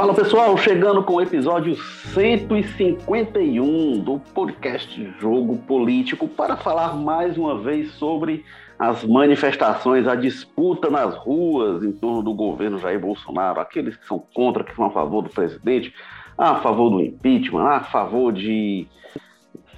[0.00, 7.58] Fala pessoal, chegando com o episódio 151 do podcast Jogo Político para falar mais uma
[7.58, 8.42] vez sobre
[8.78, 14.18] as manifestações, a disputa nas ruas em torno do governo Jair Bolsonaro, aqueles que são
[14.32, 15.92] contra, que são a favor do presidente,
[16.38, 18.86] a favor do impeachment, a favor de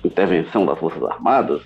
[0.04, 1.62] intervenção das Forças Armadas,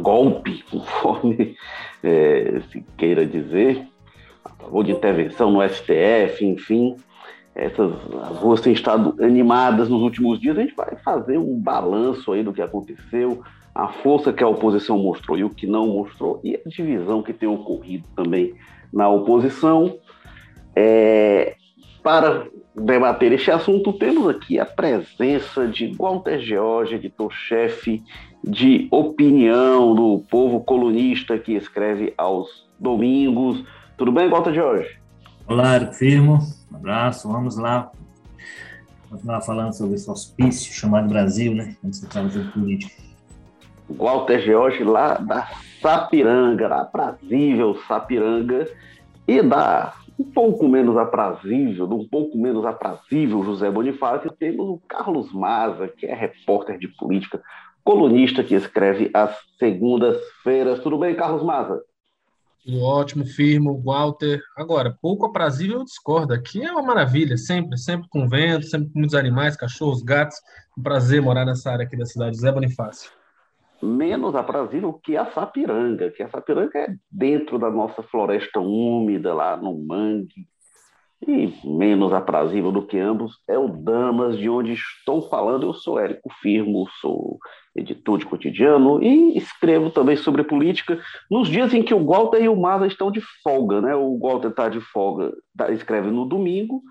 [0.00, 1.54] golpe, conforme
[2.02, 3.86] é, se queira dizer,
[4.44, 6.96] a favor de intervenção no STF, enfim
[7.58, 12.32] essas as ruas têm estado animadas nos últimos dias, a gente vai fazer um balanço
[12.32, 13.42] aí do que aconteceu,
[13.74, 17.32] a força que a oposição mostrou e o que não mostrou, e a divisão que
[17.32, 18.54] tem ocorrido também
[18.92, 19.98] na oposição.
[20.74, 21.56] É,
[22.02, 28.02] para debater este assunto, temos aqui a presença de Walter George, editor-chefe
[28.44, 33.64] de opinião do povo colunista que escreve aos domingos.
[33.96, 34.88] Tudo bem, Walter George?
[35.48, 36.38] Olá, Firmo.
[36.72, 37.90] Um abraço, vamos lá.
[39.08, 41.76] Continuar falando sobre esse hospício chamado Brasil, né?
[41.80, 43.02] Quando você fala sobre política.
[43.88, 45.48] Walter George, lá da
[45.80, 48.68] Sapiranga, aprazível Sapiranga,
[49.26, 54.82] e da um pouco menos aprazível, do um pouco menos aprazível José Bonifácio, temos o
[54.88, 57.40] Carlos Maza, que é repórter de política,
[57.84, 60.80] colunista que escreve às segundas-feiras.
[60.80, 61.80] Tudo bem, Carlos Maza?
[62.68, 64.42] Tudo ótimo, firmo, Walter.
[64.54, 66.34] Agora, pouco aprazível eu discordo.
[66.34, 70.36] Aqui é uma maravilha, sempre, sempre com vento, sempre com muitos animais, cachorros, gatos.
[70.76, 72.36] Um prazer morar nessa área aqui da cidade.
[72.36, 73.10] Zé Bonifácio.
[73.80, 79.56] Menos aprazível que a Sapiranga, que a Sapiranga é dentro da nossa floresta úmida, lá
[79.56, 80.46] no mangue,
[81.26, 85.66] e menos aprazível do que ambos é o Damas, de onde estou falando.
[85.66, 87.38] Eu sou Érico Firmo, sou
[87.74, 92.48] editor de cotidiano e escrevo também sobre política nos dias em que o Walter e
[92.48, 93.80] o Maza estão de folga.
[93.80, 93.94] Né?
[93.94, 96.82] O Walter está de folga, tá, escreve no domingo,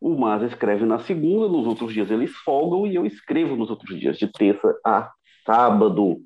[0.00, 3.98] o Maza escreve na segunda, nos outros dias eles folgam e eu escrevo nos outros
[3.98, 5.10] dias, de terça a
[5.44, 6.18] sábado.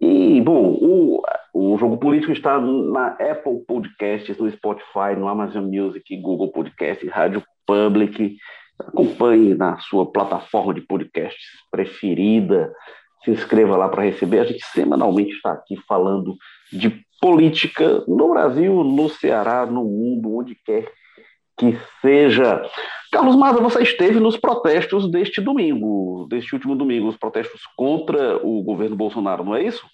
[0.00, 1.22] E, bom, o,
[1.52, 7.42] o Jogo Político está na Apple Podcasts, no Spotify, no Amazon Music, Google Podcasts, Rádio
[7.66, 8.36] Public.
[8.78, 12.72] Acompanhe na sua plataforma de podcasts preferida.
[13.24, 14.40] Se inscreva lá para receber.
[14.40, 16.36] A gente semanalmente está aqui falando
[16.72, 20.90] de política no Brasil, no Ceará, no mundo, onde quer
[21.58, 22.62] que seja.
[23.12, 28.62] Carlos Maza, você esteve nos protestos deste domingo, deste último domingo, os protestos contra o
[28.62, 29.84] governo Bolsonaro, não é isso?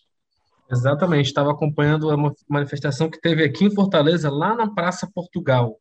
[0.70, 2.16] Exatamente, estava acompanhando a
[2.48, 5.76] manifestação que teve aqui em Fortaleza, lá na Praça Portugal.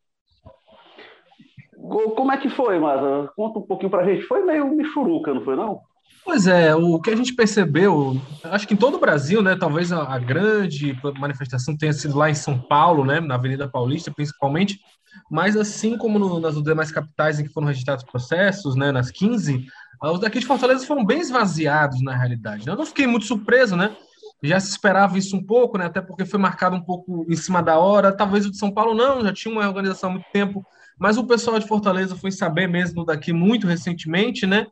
[1.75, 3.29] Como é que foi, Maza?
[3.35, 4.23] Conta um pouquinho para a gente.
[4.23, 5.81] Foi meio michuruca, não foi não?
[6.23, 9.91] Pois é, o que a gente percebeu, acho que em todo o Brasil, né, talvez
[9.91, 14.79] a, a grande manifestação tenha sido lá em São Paulo, né, na Avenida Paulista, principalmente,
[15.29, 19.67] mas assim como no, nas demais capitais em que foram registrados processos, né, nas 15,
[20.01, 22.67] os daqui de Fortaleza foram bem esvaziados na realidade.
[22.67, 23.95] Eu não fiquei muito surpreso, né?
[24.43, 25.85] Já se esperava isso um pouco, né?
[25.85, 28.15] Até porque foi marcado um pouco em cima da hora.
[28.15, 30.65] Talvez o de São Paulo não, já tinha uma organização há muito tempo.
[30.97, 34.67] Mas o pessoal de Fortaleza foi saber mesmo daqui muito recentemente, né?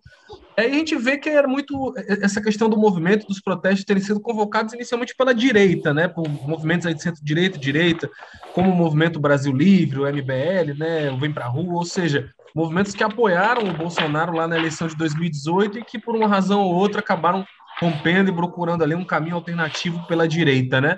[0.57, 4.21] Aí a gente vê que era muito essa questão do movimento, dos protestos terem sido
[4.21, 6.07] convocados inicialmente pela direita, né?
[6.07, 8.09] Por movimentos aí de centro-direita, direita,
[8.53, 11.11] como o Movimento Brasil Livre, o MBL, né?
[11.11, 14.95] O Vem Pra Rua, ou seja, movimentos que apoiaram o Bolsonaro lá na eleição de
[14.95, 17.43] 2018 e que, por uma razão ou outra, acabaram
[17.79, 20.97] rompendo e procurando ali um caminho alternativo pela direita, né?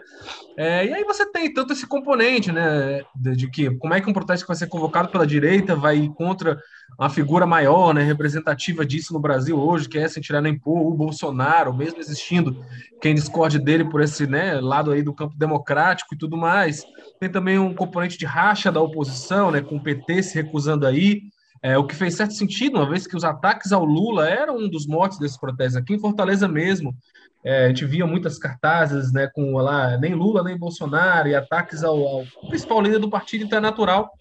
[0.58, 4.10] É, e aí você tem tanto esse componente, né, de, de, que como é que
[4.10, 6.58] um protesto que vai ser convocado pela direita vai contra
[6.98, 10.80] uma figura maior, né, representativa disso no Brasil hoje, que é sem tirar nem pôr
[10.80, 12.58] o Bolsonaro, mesmo existindo
[13.02, 16.84] quem discorde dele por esse, né, lado aí do campo democrático e tudo mais.
[17.20, 21.24] Tem também um componente de racha da oposição, né, com o PT se recusando aí,
[21.66, 24.70] é, o que fez certo sentido, uma vez que os ataques ao Lula eram um
[24.70, 25.76] dos motes desses protestos.
[25.76, 26.96] Aqui em Fortaleza mesmo,
[27.44, 31.84] é, a gente via muitas cartazes né, com lá, nem Lula nem Bolsonaro, e ataques
[31.84, 34.12] ao, ao principal líder do partido, então é natural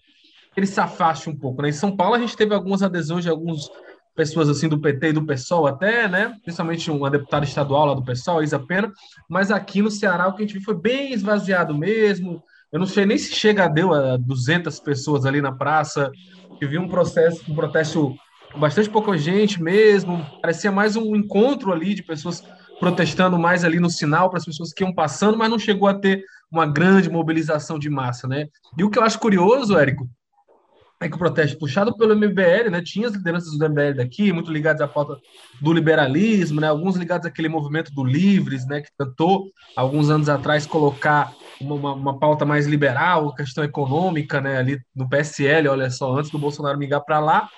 [0.55, 1.61] que ele se afaste um pouco.
[1.61, 1.69] Né?
[1.69, 3.69] Em São Paulo, a gente teve algumas adesões de algumas
[4.15, 6.35] pessoas assim do PT e do PSOL até, né?
[6.41, 8.91] Principalmente uma deputada estadual lá do PSOL, Isa Pena,
[9.29, 12.41] mas aqui no Ceará o que a gente viu foi bem esvaziado mesmo.
[12.71, 16.11] Eu não sei nem se chega a deu a 200 pessoas ali na praça,
[16.59, 18.15] que vi um processo, um protesto
[18.51, 22.43] com bastante pouca gente mesmo, parecia mais um encontro ali de pessoas
[22.79, 25.93] protestando mais ali no sinal para as pessoas que iam passando, mas não chegou a
[25.93, 28.47] ter uma grande mobilização de massa, né?
[28.77, 30.09] E o que eu acho curioso, Érico,
[31.01, 34.51] é que o protesto puxado pelo MBL, né, tinha as lideranças do MBL daqui, muito
[34.51, 35.17] ligadas à pauta
[35.61, 40.65] do liberalismo, né, alguns ligados àquele movimento do Livres, né, que tentou, alguns anos atrás,
[40.65, 46.31] colocar uma, uma, pauta mais liberal, questão econômica, né, ali no PSL, olha só, antes
[46.31, 47.49] do Bolsonaro migrar para lá,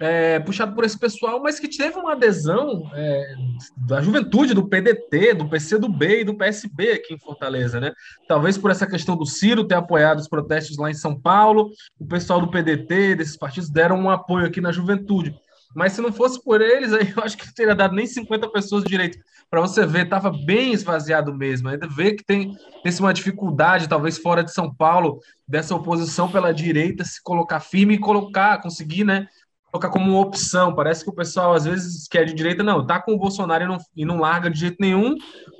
[0.00, 3.34] é, puxado por esse pessoal, mas que teve uma adesão é,
[3.76, 7.92] da juventude, do PDT, do PCdoB e do PSB aqui em Fortaleza, né?
[8.28, 12.06] Talvez por essa questão do Ciro ter apoiado os protestos lá em São Paulo, o
[12.06, 15.34] pessoal do PDT, desses partidos, deram um apoio aqui na juventude.
[15.74, 18.48] Mas se não fosse por eles, aí eu acho que não teria dado nem 50
[18.50, 19.18] pessoas direito.
[19.50, 21.68] Para você ver, estava bem esvaziado mesmo.
[21.68, 26.52] Ainda vê que tem esse uma dificuldade, talvez fora de São Paulo, dessa oposição pela
[26.52, 29.26] direita se colocar firme e colocar, conseguir, né?
[29.74, 30.72] colocar como uma opção.
[30.72, 33.66] Parece que o pessoal às vezes quer de direita, não, tá com o Bolsonaro e
[33.66, 35.16] não, e não larga de jeito nenhum,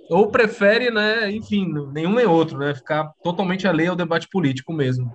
[0.08, 5.12] ou prefere, né, enfim, nenhum nem outro, né, ficar totalmente alheio ao debate político mesmo.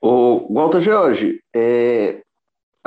[0.00, 2.20] O Walter George, é,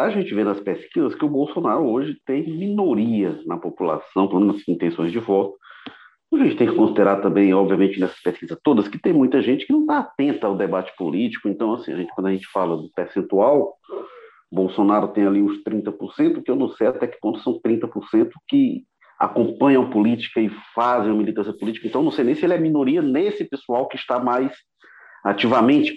[0.01, 4.57] a gente vê nas pesquisas que o Bolsonaro hoje tem minoria na população, pelo menos
[4.57, 5.56] nas intenções de voto.
[6.33, 9.74] A gente tem que considerar também, obviamente, nessas pesquisas todas, que tem muita gente que
[9.74, 11.50] não está atenta ao debate político.
[11.50, 13.75] Então, assim, a gente, quando a gente fala do percentual,
[14.50, 18.83] Bolsonaro tem ali uns 30%, que eu não sei até que ponto são 30% que
[19.19, 21.88] acompanham política e fazem militância política.
[21.88, 24.51] Então, não sei nem se ele é minoria nesse pessoal que está mais
[25.24, 25.95] ativamente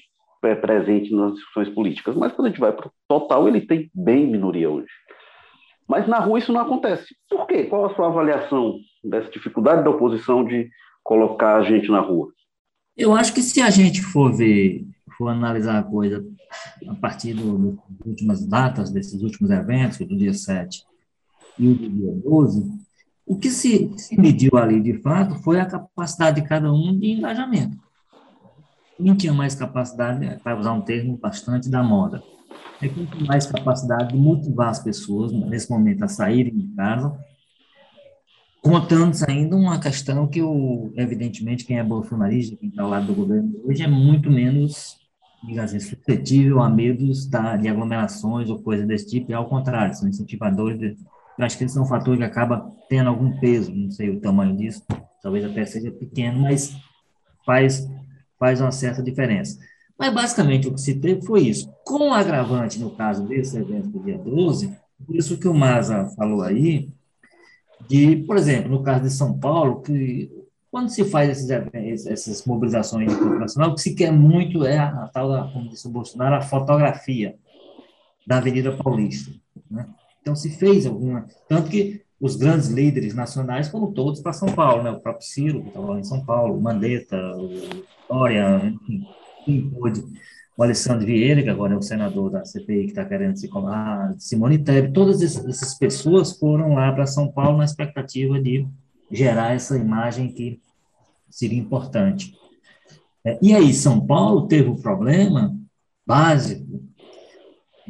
[0.52, 2.16] presente nas discussões políticas.
[2.16, 4.88] Mas quando a gente vai para o total, ele tem bem minoria hoje.
[5.86, 7.14] Mas na rua isso não acontece.
[7.30, 7.64] Por quê?
[7.64, 10.68] Qual a sua avaliação dessa dificuldade da oposição de
[11.04, 12.32] colocar a gente na rua?
[12.96, 14.84] Eu acho que se a gente for ver,
[15.16, 16.24] for analisar a coisa
[16.88, 20.82] a partir do, das últimas datas desses últimos eventos, do dia 7
[21.58, 22.84] e do dia 12,
[23.26, 27.12] o que se, se mediu ali, de fato, foi a capacidade de cada um de
[27.12, 27.83] engajamento.
[28.96, 32.22] Quem tinha mais capacidade, para usar um termo bastante da moda,
[32.80, 37.16] é quem tem mais capacidade de motivar as pessoas, nesse momento, a saírem de casa,
[38.62, 43.14] contando ainda uma questão que, o, evidentemente, quem é bolsonarista, quem está ao lado do
[43.14, 44.96] governo hoje, é muito menos
[45.60, 50.08] assim, suscetível a medos da, de aglomerações ou coisa desse tipo, e ao contrário, são
[50.08, 50.78] incentivadores.
[50.78, 50.96] De,
[51.38, 54.20] eu acho que esse é um fator que acaba tendo algum peso, não sei o
[54.20, 54.82] tamanho disso,
[55.22, 56.74] talvez até seja pequeno, mas
[57.44, 57.86] faz,
[58.44, 59.58] faz uma certa diferença.
[59.98, 61.72] Mas, basicamente, o que se teve foi isso.
[61.82, 64.76] Com o agravante, no caso desse evento do dia 12,
[65.06, 66.90] por isso que o Maza falou aí,
[67.88, 70.30] de, por exemplo, no caso de São Paulo, que
[70.70, 75.08] quando se faz esses, essas mobilizações internacionais, o que se quer muito é a, a
[75.08, 77.36] tal da, como disse o Bolsonaro, a fotografia
[78.26, 79.32] da Avenida Paulista.
[79.70, 79.86] Né?
[80.20, 81.26] Então, se fez alguma.
[81.48, 84.90] Tanto que os grandes líderes nacionais foram todos para São Paulo, né?
[84.90, 87.50] o próprio Ciro, que estava lá em São Paulo, o Mandetta, o
[88.08, 88.74] Dória,
[89.44, 90.02] quem pôde.
[90.56, 94.14] O Alessandro Vieira, que agora é o senador da CPI, que está querendo se colar,
[94.18, 98.66] Simone Tebet, todas essas pessoas foram lá para São Paulo na expectativa de
[99.10, 100.58] gerar essa imagem que
[101.28, 102.34] seria importante.
[103.22, 105.54] É, e aí, São Paulo teve um problema
[106.06, 106.80] básico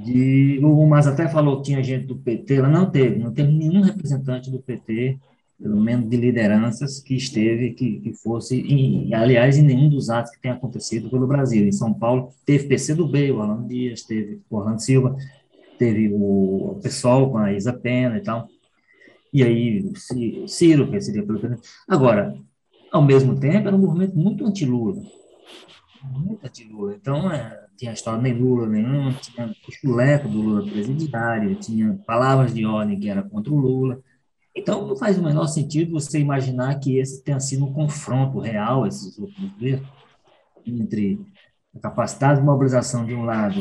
[0.04, 0.60] de.
[0.62, 3.80] O Mas até falou que tinha gente do PT, ela não teve, não teve nenhum
[3.80, 5.18] representante do PT,
[5.60, 8.64] pelo menos de lideranças, que esteve, que, que fosse,
[9.14, 11.66] aliás, em nenhum dos atos que tem acontecido pelo Brasil.
[11.66, 15.16] Em São Paulo, teve PCdoB, o Orlando Dias, teve o Orlando Silva,
[15.78, 18.48] teve o, pessoal com a Isa Pena e tal.
[19.32, 19.92] E aí,
[20.46, 21.40] Ciro, que seria pelo
[21.88, 22.36] Agora,
[22.92, 25.02] ao mesmo tempo, era um movimento muito anti-Lula.
[26.12, 26.94] Muito anti-Lula.
[26.94, 31.98] Então, é, tinha a história nem Lula nenhum, tinha o chuleco do Lula presidiário, tinha
[32.06, 34.00] palavras de ordem que era contra o Lula.
[34.54, 38.86] Então, não faz o menor sentido você imaginar que esse tenha sido um confronto real,
[38.86, 39.80] esses últimos dias,
[40.64, 41.20] entre
[41.74, 43.60] a capacidade de mobilização de um lado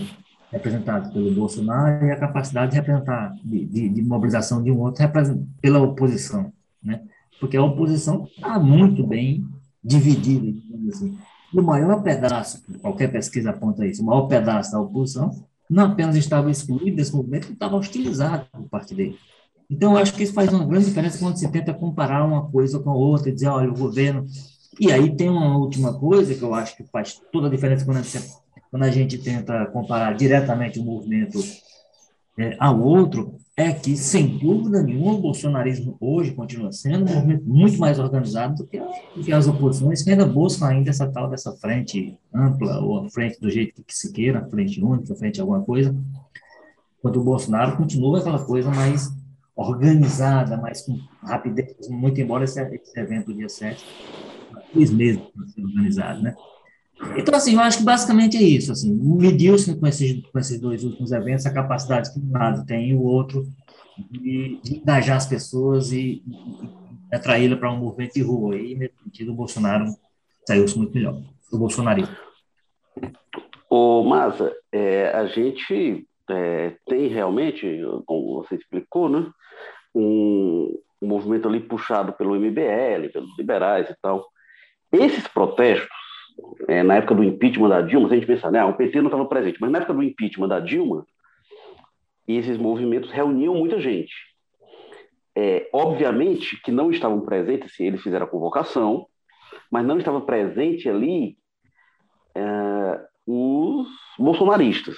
[0.51, 5.03] representado pelo Bolsonaro e a capacidade de representar de, de, de mobilização de um outro
[5.59, 7.01] pela oposição, né?
[7.39, 9.43] Porque a oposição está muito bem
[9.83, 10.55] dividida,
[10.89, 11.17] assim.
[11.53, 16.51] O maior pedaço, qualquer pesquisa aponta isso, o maior pedaço da oposição não apenas estava
[16.51, 19.17] excluído desse movimento, estava hostilizado por parte dele.
[19.69, 22.79] Então, eu acho que isso faz uma grande diferença quando se tenta comparar uma coisa
[22.79, 24.25] com a outra e dizer, olha, o governo.
[24.79, 27.97] E aí tem uma última coisa que eu acho que faz toda a diferença quando
[27.97, 31.37] a gente quando a gente tenta comparar diretamente o movimento
[32.39, 37.43] é, ao outro, é que, sem dúvida nenhuma, o bolsonarismo hoje continua sendo um movimento
[37.45, 41.29] muito mais organizado do que, do que as oposições que ainda buscam ainda essa tal
[41.29, 45.43] dessa frente ampla, ou a frente do jeito que se queira, frente única, frente a
[45.43, 45.95] alguma coisa,
[46.97, 49.11] enquanto o Bolsonaro continua aquela coisa mais
[49.55, 53.85] organizada, mais com rapidez, muito embora esse, esse evento do dia 7,
[54.73, 56.35] dois meses para ser organizado, né?
[57.17, 60.83] Então, assim, eu acho que basicamente é isso, assim, mediu-se com esses, com esses dois
[60.83, 63.47] últimos eventos a capacidade que um lado tem e o outro
[64.09, 68.95] de, de engajar as pessoas e, e atraí-la para um movimento de rua, e nesse
[69.03, 69.85] sentido o Bolsonaro
[70.47, 72.15] saiu-se muito melhor, o bolsonarismo.
[73.69, 77.65] Ô, Maza, é, a gente é, tem realmente,
[78.05, 79.31] como você explicou, né,
[79.95, 84.25] um, um movimento ali puxado pelo MBL, pelos liberais e tal.
[84.91, 85.89] Esses protestos,
[86.67, 89.07] é, na época do impeachment da Dilma, se a gente pensar, né, o PT não
[89.07, 91.05] estava presente, mas na época do impeachment da Dilma,
[92.27, 94.13] esses movimentos reuniam muita gente.
[95.35, 99.07] É, obviamente que não estavam presentes se eles fizeram a convocação,
[99.71, 101.37] mas não estava presente ali
[102.35, 103.87] é, os
[104.17, 104.95] bolsonaristas.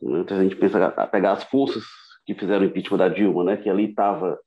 [0.00, 0.20] Né?
[0.20, 1.84] Então, a gente pensa a pegar as forças
[2.24, 3.56] que fizeram o impeachment da Dilma, né?
[3.56, 4.38] que ali estava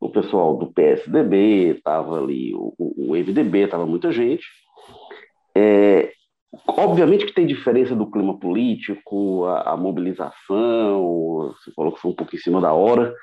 [0.00, 4.44] o pessoal do PSDB, estava ali o, o MDB, estava muita gente.
[5.54, 6.12] É,
[6.66, 12.14] obviamente que tem diferença do clima político, a, a mobilização, você falou que foi um
[12.14, 13.14] pouco em cima da hora,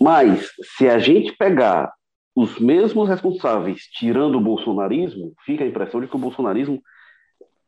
[0.00, 1.92] mas se a gente pegar
[2.34, 6.82] os mesmos responsáveis tirando o bolsonarismo, fica a impressão de que o bolsonarismo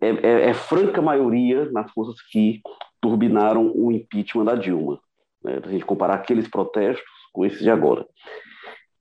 [0.00, 2.60] é, é, é franca maioria nas forças que
[3.00, 4.98] turbinaram o impeachment da Dilma.
[5.42, 5.60] Né?
[5.62, 8.06] A gente comparar aqueles protestos com esses de agora.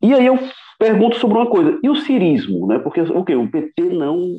[0.02, 0.38] E aí eu
[0.78, 2.68] pergunto sobre uma coisa, e o cirismo?
[2.68, 2.80] Né?
[2.80, 4.38] Porque okay, o PT não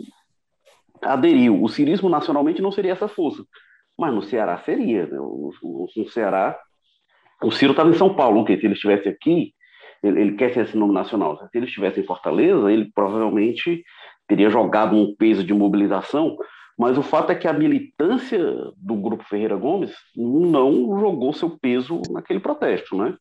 [1.03, 3.45] aderiu, o cirismo nacionalmente não seria essa força,
[3.99, 5.07] mas no Ceará seria.
[5.07, 5.17] Né?
[5.17, 5.53] No,
[5.97, 6.59] no Ceará,
[7.43, 9.53] o Ciro estava em São Paulo, okay, se ele estivesse aqui,
[10.03, 13.85] ele, ele quer ser esse nome nacional, se ele estivesse em Fortaleza, ele provavelmente
[14.27, 16.37] teria jogado um peso de mobilização
[16.79, 18.41] mas o fato é que a militância
[18.77, 23.17] do Grupo Ferreira Gomes não jogou seu peso naquele protesto, né?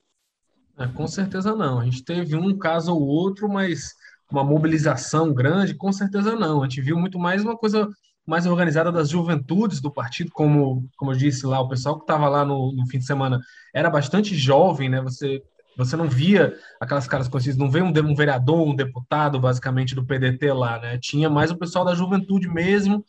[0.77, 1.79] É, com certeza não.
[1.79, 3.93] A gente teve um caso ou outro, mas
[4.31, 6.61] uma mobilização grande, com certeza não.
[6.61, 7.87] A gente viu muito mais uma coisa
[8.25, 12.29] mais organizada das juventudes do partido, como, como eu disse lá, o pessoal que estava
[12.29, 13.39] lá no, no, fim de semana
[13.73, 15.01] era bastante jovem, né?
[15.01, 15.43] Você,
[15.77, 20.05] você não via aquelas caras conhecidas, não vê um, um vereador, um deputado, basicamente, do
[20.05, 20.97] PDT lá, né?
[20.99, 23.03] Tinha mais o pessoal da juventude mesmo,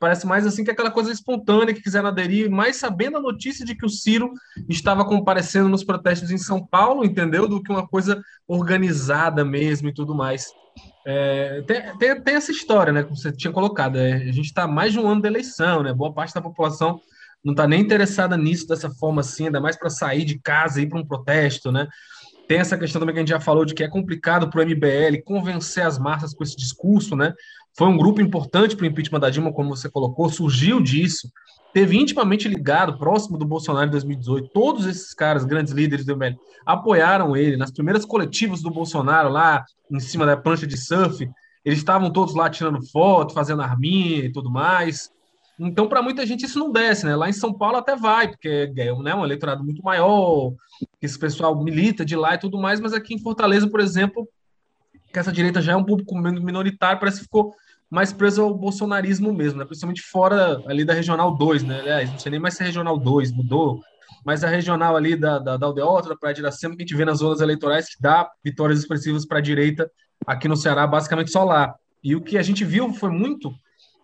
[0.00, 3.74] Parece mais assim que aquela coisa espontânea que quiseram aderir, mais sabendo a notícia de
[3.76, 4.32] que o Ciro
[4.66, 7.46] estava comparecendo nos protestos em São Paulo, entendeu?
[7.46, 10.46] Do que uma coisa organizada mesmo e tudo mais.
[11.06, 13.02] É, tem, tem, tem, essa história, né?
[13.02, 13.96] Como você tinha colocado.
[13.96, 15.92] É, a gente está mais de um ano da eleição, né?
[15.92, 16.98] Boa parte da população
[17.44, 20.84] não está nem interessada nisso dessa forma assim, ainda mais para sair de casa e
[20.84, 21.86] ir para um protesto, né?
[22.46, 24.62] Tem essa questão também que a gente já falou de que é complicado para o
[24.64, 27.32] MBL convencer as massas com esse discurso, né?
[27.76, 31.30] Foi um grupo importante para o impeachment da Dilma, como você colocou, surgiu disso,
[31.72, 34.50] teve intimamente ligado, próximo do Bolsonaro em 2018.
[34.52, 36.36] Todos esses caras, grandes líderes do MBL,
[36.66, 41.28] apoiaram ele nas primeiras coletivas do Bolsonaro, lá em cima da prancha de surf.
[41.64, 45.10] Eles estavam todos lá tirando foto, fazendo arminha e tudo mais.
[45.58, 47.14] Então, para muita gente, isso não desce, né?
[47.14, 50.54] Lá em São Paulo até vai, porque é né, um eleitorado muito maior,
[51.02, 54.26] esse pessoal milita de lá e tudo mais, mas aqui em Fortaleza, por exemplo,
[55.12, 57.54] que essa direita já é um público minoritário, parece que ficou
[57.90, 59.64] mais preso ao bolsonarismo mesmo, né?
[59.64, 61.80] principalmente fora ali da Regional 2, né?
[61.80, 63.82] Aliás, não sei nem mais se é Regional 2, mudou,
[64.24, 66.96] mas a regional ali da, da, da Aldeota, da Praia de Iracema, que a gente
[66.96, 69.90] vê nas zonas eleitorais, que dá vitórias expressivas para a direita
[70.26, 71.74] aqui no Ceará, basicamente só lá.
[72.02, 73.52] E o que a gente viu foi muito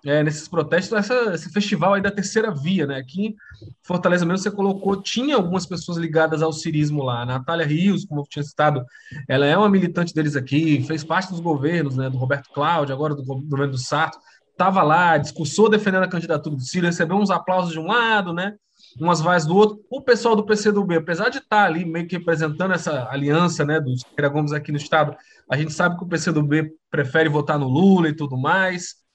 [0.06, 2.96] é, nesses protestos, essa, esse festival aí da terceira via, né?
[2.96, 3.36] Aqui em
[3.82, 7.22] Fortaleza mesmo você colocou, tinha algumas pessoas ligadas ao cirismo lá.
[7.22, 8.84] A Natália Rios, como eu tinha citado,
[9.28, 12.08] ela é uma militante deles aqui, fez parte dos governos, né?
[12.08, 14.18] Do Roberto Cláudio, agora do governo do Sarto,
[14.52, 18.54] estava lá, discursou defendendo a candidatura do Ciro, recebeu uns aplausos de um lado, né?
[19.00, 19.84] Umas vaias do outro.
[19.90, 24.02] O pessoal do PCdoB, apesar de estar ali meio que representando essa aliança, né, dos
[24.02, 25.16] Ferreira Gomes aqui no estado,
[25.50, 29.05] a gente sabe que o PCdoB prefere votar no Lula e tudo mais.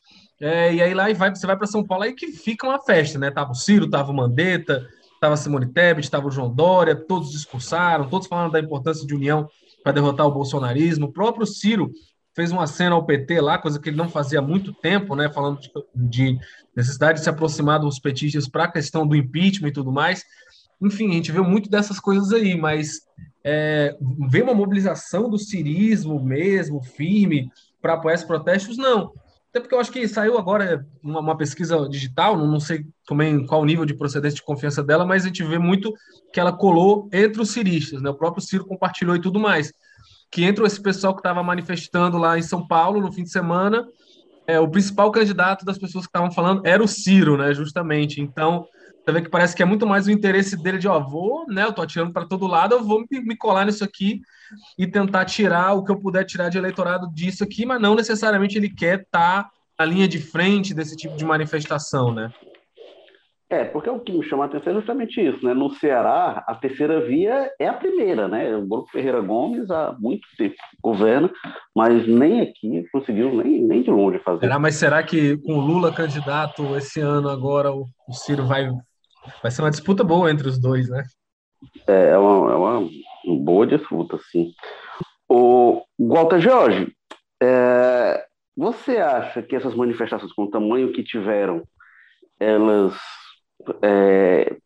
[0.41, 2.81] É, e aí lá e vai, você vai para São Paulo aí que fica uma
[2.81, 3.29] festa, né?
[3.29, 4.83] Tava o Ciro, tava o Mandetta,
[5.19, 9.13] tava a Simone Tebet, tava o João Dória, todos discursaram, todos falando da importância de
[9.13, 9.47] união
[9.83, 11.05] para derrotar o bolsonarismo.
[11.05, 11.91] O próprio Ciro
[12.35, 15.29] fez uma cena ao PT lá, coisa que ele não fazia há muito tempo, né?
[15.29, 16.39] Falando de, de
[16.75, 20.23] necessidade de se aproximar dos petistas para a questão do impeachment e tudo mais.
[20.81, 23.01] Enfim, a gente vê muito dessas coisas aí, mas
[23.43, 23.95] é,
[24.27, 29.13] ver uma mobilização do cirismo mesmo, firme, para apoiar esses protestos, não.
[29.51, 33.45] Até porque eu acho que saiu agora uma, uma pesquisa digital, não, não sei também
[33.45, 35.93] qual o nível de procedência de confiança dela, mas a gente vê muito
[36.31, 38.09] que ela colou entre os ciristas, né?
[38.09, 39.73] O próprio Ciro compartilhou e tudo mais.
[40.31, 43.85] Que entre esse pessoal que estava manifestando lá em São Paulo no fim de semana,
[44.47, 47.53] é, o principal candidato das pessoas que estavam falando era o Ciro, né?
[47.53, 48.21] Justamente.
[48.21, 48.65] Então,
[49.03, 51.63] você vê que parece que é muito mais o interesse dele de, ó, vou, né?
[51.63, 54.21] Eu tô atirando para todo lado, eu vou me, colar nisso aqui
[54.77, 58.57] e tentar tirar o que eu puder tirar de eleitorado disso aqui, mas não necessariamente
[58.57, 62.31] ele quer estar tá na linha de frente desse tipo de manifestação, né?
[63.49, 65.53] É, porque o que me chama a atenção é justamente isso, né?
[65.53, 68.55] No Ceará, a terceira via é a primeira, né?
[68.55, 71.29] O Grupo Ferreira Gomes há muito tempo governa,
[71.75, 74.39] mas nem aqui conseguiu nem, nem de longe fazer.
[74.41, 78.69] Será, mas será que com o Lula candidato esse ano agora o Ciro vai
[79.41, 81.03] vai ser uma disputa boa entre os dois, né?
[81.87, 82.89] É, é uma, é uma
[83.43, 84.53] boa disputa, sim.
[85.29, 86.93] O Walter Jorge,
[87.41, 88.25] é,
[88.55, 91.63] você acha que essas manifestações com o tamanho que tiveram,
[92.39, 92.95] elas
[93.81, 94.57] é,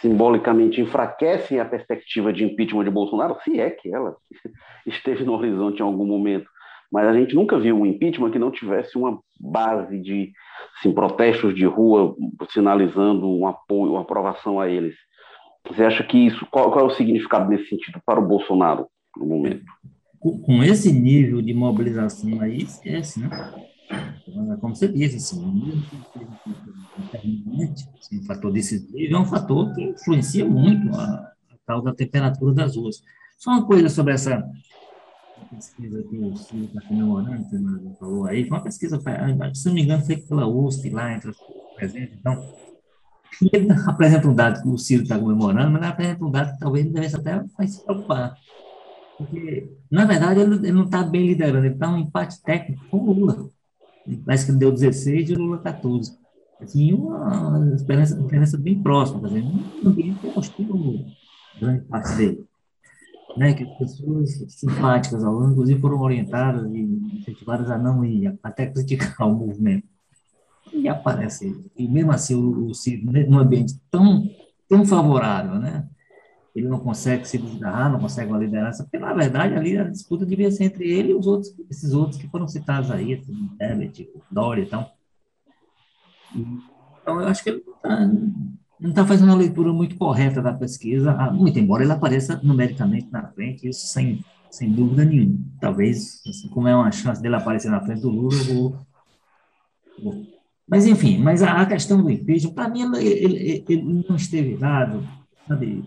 [0.00, 4.16] simbolicamente enfraquecem a perspectiva de impeachment de Bolsonaro, se é que ela
[4.86, 6.48] esteve no horizonte em algum momento.
[6.92, 10.30] Mas a gente nunca viu um impeachment que não tivesse uma base de
[10.78, 12.14] assim, protestos de rua
[12.50, 14.94] sinalizando um apoio, uma aprovação a eles.
[15.66, 19.26] Você acha que isso, qual, qual é o significado nesse sentido para o Bolsonaro no
[19.26, 19.64] momento?
[20.20, 23.30] Com esse nível de mobilização aí, esquece, né?
[24.60, 25.84] Como você disse, assim,
[27.14, 32.54] assim, um fator decisivo é um fator que influencia muito a, a tal da temperatura
[32.54, 33.02] das ruas.
[33.36, 34.42] Só uma coisa sobre essa
[35.54, 39.00] pesquisa que o Ciro está comemorando, que o falou aí, foi uma pesquisa,
[39.54, 41.36] se não me engano, feita pela USP, lá entre os
[41.76, 42.42] presentes, então,
[43.52, 46.58] ele apresenta um dado que o Ciro está comemorando, mas ele apresenta um dado que
[46.58, 48.36] talvez ele devesse até se preocupar.
[49.18, 52.98] Porque, na verdade, ele, ele não está bem liderando, ele está um empate técnico com
[52.98, 53.50] o Lula.
[54.24, 56.18] Parece que ele deu 16 e o Lula 14.
[56.60, 61.04] Assim, uma diferença, diferença bem próxima, tá um ambiente mostrou
[61.60, 62.44] grande parte dele.
[63.36, 68.38] Né, que as pessoas simpáticas ao Lula, inclusive, foram orientadas e incentivadas a não ir,
[68.42, 69.86] até criticar o movimento.
[70.72, 74.28] E aparece, e mesmo assim, o, o Ciro, num ambiente tão,
[74.68, 75.86] tão favorável, né,
[76.54, 80.26] ele não consegue se desgarrar, não consegue uma liderança, porque, na verdade, ali a disputa
[80.26, 84.10] devia ser entre ele e os outros, esses outros que foram citados aí, assim, Tebet,
[84.30, 84.94] Dória e tal.
[86.34, 87.64] Então, eu acho que ele
[88.82, 92.40] não está tá fazendo uma leitura muito correta da pesquisa, ah, muito embora ele apareça
[92.42, 95.38] numericamente na frente, isso sem, sem dúvida nenhuma.
[95.60, 98.76] Talvez, assim, como é uma chance dele aparecer na frente do Lula, eu
[100.02, 100.26] vou.
[100.68, 104.56] Mas, enfim, mas a, a questão do impeachment, para mim, ele, ele, ele não esteve
[104.56, 105.06] dado,
[105.46, 105.84] sabe,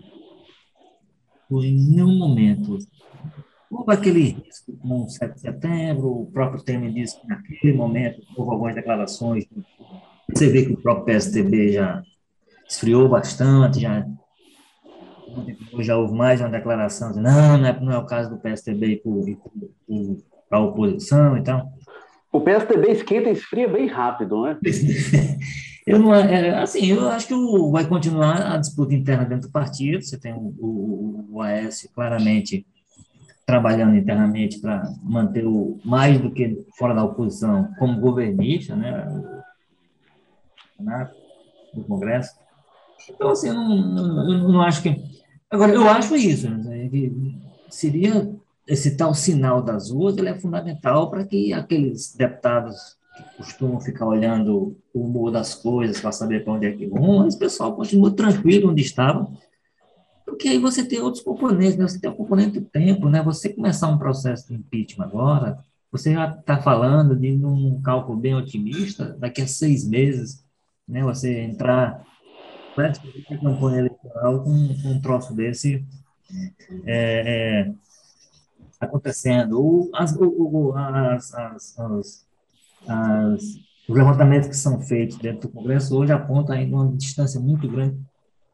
[1.50, 2.78] em nenhum momento.
[3.70, 8.22] Houve aquele risco com o 7 de setembro, o próprio Temer disse que naquele momento
[8.34, 9.44] houve algumas declarações.
[10.32, 12.02] Você vê que o próprio PSDB já
[12.68, 14.06] esfriou bastante, já,
[15.80, 19.02] já houve mais uma declaração de não, não é, não é o caso do PSDB
[20.48, 21.68] para a oposição, então.
[22.32, 24.58] O PSDB esquenta e esfria bem rápido, né?
[25.86, 29.52] Eu não, é, assim, eu acho que o, vai continuar a disputa interna dentro do
[29.52, 30.02] partido.
[30.02, 32.66] Você tem o, o, o AS claramente
[33.46, 39.06] trabalhando internamente para manter o mais do que fora da oposição como governista, né?
[41.72, 42.34] do Congresso.
[43.08, 44.96] Então, assim, eu não, não, acho que.
[45.50, 46.90] Agora, eu acho isso, né?
[47.70, 48.34] seria
[48.66, 54.06] esse tal sinal das ruas, ele é fundamental para que aqueles deputados que costumam ficar
[54.06, 58.10] olhando o humor das coisas para saber para onde é que vão, o pessoal continua
[58.10, 59.30] tranquilo onde estava,
[60.24, 61.86] porque aí você tem outros componentes, né?
[61.86, 63.22] você tem o componente do tempo, né?
[63.22, 65.58] você começar um processo de impeachment agora,
[65.90, 70.44] você já está falando de um cálculo bem otimista, daqui a seis meses,
[70.86, 71.02] né?
[71.02, 72.04] você entrar
[72.76, 75.84] praticamente a campanha eleitoral com, um troço desse
[76.84, 77.72] é, é,
[78.78, 79.60] acontecendo.
[79.60, 82.26] Ou as, as, as, as
[82.86, 83.42] as,
[83.88, 87.98] os levantamentos que são feitos dentro do Congresso hoje apontam ainda uma distância muito grande.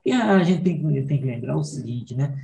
[0.04, 2.36] E a gente tem, tem que lembrar o seguinte, né?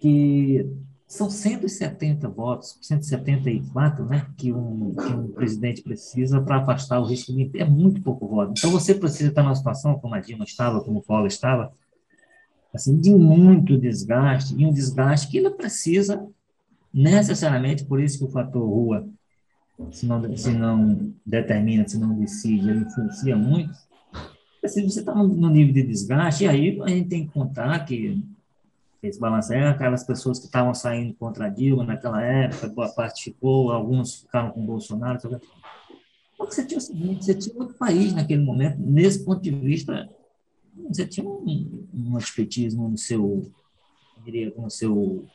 [0.00, 0.66] Que
[1.06, 7.32] são 170 votos, 174, né, que um, que um presidente precisa para afastar o risco
[7.32, 8.54] de é muito pouco voto.
[8.56, 11.72] Então você precisa estar numa situação como a Dilma estava, como o Paulo estava,
[12.74, 16.26] assim, de muito desgaste, e um desgaste que ele precisa
[16.92, 19.06] necessariamente, por isso que o fator rua
[19.90, 23.72] se não, se não determina, se não decide, ele influencia muito.
[24.66, 28.20] Se você está no nível de desgaste, e aí a gente tem que contar que
[29.02, 33.24] esse balanceio é aquelas pessoas que estavam saindo contra a Dilma naquela época, boa parte
[33.24, 35.18] ficou, alguns ficaram com Bolsonaro.
[36.36, 40.08] Porque você tinha o seguinte, você tinha outro país naquele momento, nesse ponto de vista,
[40.88, 43.50] você tinha um, um antipetismo no seu,
[44.24, 45.26] diria, no seu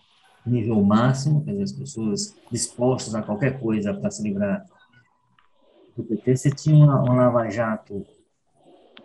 [0.45, 4.65] nível máximo, quer dizer, as pessoas dispostas a qualquer coisa para se livrar
[5.95, 6.35] do PT.
[6.35, 8.05] Você tinha uma, um lava-jato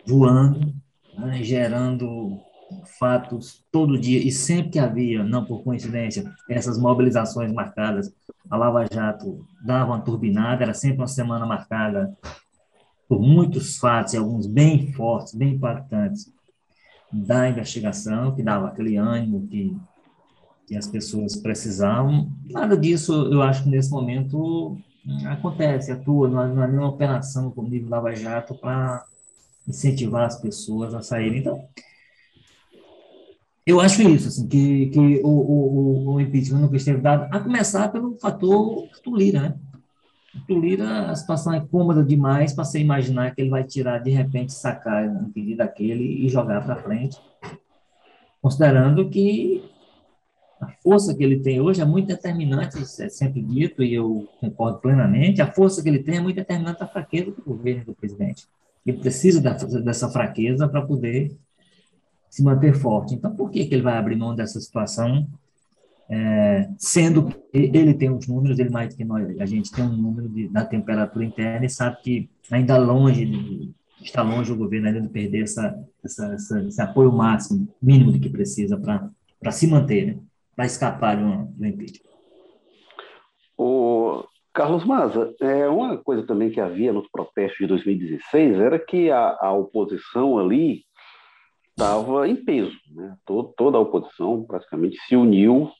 [0.06, 0.74] voando,
[1.16, 2.40] né, gerando
[2.98, 8.12] fatos todo dia, e sempre que havia, não por coincidência, essas mobilizações marcadas,
[8.50, 12.16] a Lava Jato dava uma turbinada, era sempre uma semana marcada
[13.08, 16.32] por muitos fatos, e alguns bem fortes, bem impactantes,
[17.12, 19.76] da investigação, que dava aquele ânimo que,
[20.66, 22.30] que as pessoas precisavam.
[22.50, 24.76] Nada disso, eu acho que nesse momento
[25.26, 29.04] acontece, atua, não há, não há nenhuma operação como nível Lava Jato para
[29.66, 31.38] incentivar as pessoas a saírem.
[31.38, 31.64] Então,
[33.66, 37.88] eu acho isso, assim, que, que o, o, o impeachment não esteve dado, a começar
[37.88, 39.58] pelo fator Tulira, né?
[40.46, 44.52] Tulira, a situação é cômoda demais para você imaginar que ele vai tirar, de repente,
[44.52, 47.18] sacar um pedido daquele e jogar para frente,
[48.40, 49.64] considerando que
[50.60, 54.28] a força que ele tem hoje é muito determinante, isso é sempre dito, e eu
[54.40, 57.94] concordo plenamente, a força que ele tem é muito determinante a fraqueza do governo do
[57.94, 58.46] presidente.
[58.84, 61.36] Ele precisa dessa fraqueza para poder
[62.36, 63.14] se manter forte.
[63.14, 65.26] Então, por que, que ele vai abrir mão dessa situação,
[66.06, 69.96] é, sendo que ele tem os números, ele mais que nós, a gente tem um
[69.96, 73.72] número de, da temperatura interna e sabe que ainda longe, de,
[74.02, 78.18] está longe o governo ainda de perder essa, essa, essa esse apoio máximo, mínimo de
[78.18, 80.18] que precisa para se manter, né?
[80.54, 82.04] para escapar de um, do impeachment.
[83.56, 89.10] O Carlos Maza, é, uma coisa também que havia nos protestos de 2016 era que
[89.10, 90.84] a, a oposição ali
[91.76, 92.76] estava em peso.
[92.94, 93.16] Né?
[93.26, 95.70] Todo, toda a oposição praticamente se uniu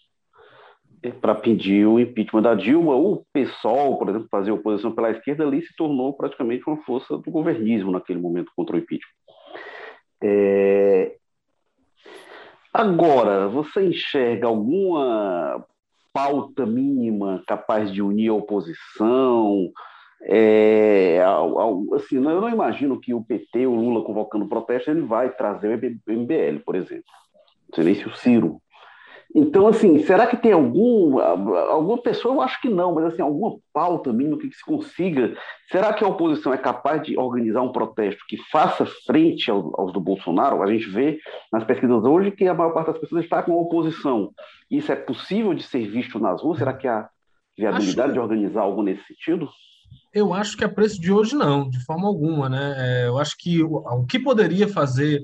[1.03, 2.95] é, para pedir o impeachment da Dilma.
[2.95, 7.31] O PSOL, por exemplo, fazer oposição pela esquerda ali se tornou praticamente uma força do
[7.31, 9.15] governismo naquele momento contra o impeachment.
[10.23, 11.17] É,
[12.79, 15.65] Agora, você enxerga alguma
[16.13, 19.73] pauta mínima capaz de unir a oposição?
[20.23, 21.21] É,
[21.95, 26.13] assim, eu não imagino que o PT, o Lula convocando protesto, ele vai trazer o
[26.13, 27.05] MBL, por exemplo.
[27.69, 28.61] Não sei nem se o Ciro
[29.39, 33.59] então, assim, será que tem algum, alguma pessoa, eu acho que não, mas assim, alguma
[33.71, 35.37] pauta mínima que se consiga?
[35.71, 39.93] Será que a oposição é capaz de organizar um protesto que faça frente aos, aos
[39.93, 40.63] do Bolsonaro?
[40.63, 41.19] A gente vê
[41.53, 44.31] nas pesquisas hoje que a maior parte das pessoas está com a oposição.
[44.71, 46.59] Isso é possível de ser visto nas ruas?
[46.59, 47.07] Será que há
[47.59, 48.15] viabilidade acho...
[48.15, 49.51] de organizar algo nesse sentido?
[50.17, 52.75] Eu acho que a preço de hoje não, de forma alguma, né?
[52.79, 55.21] É, eu acho que o, o que poderia fazer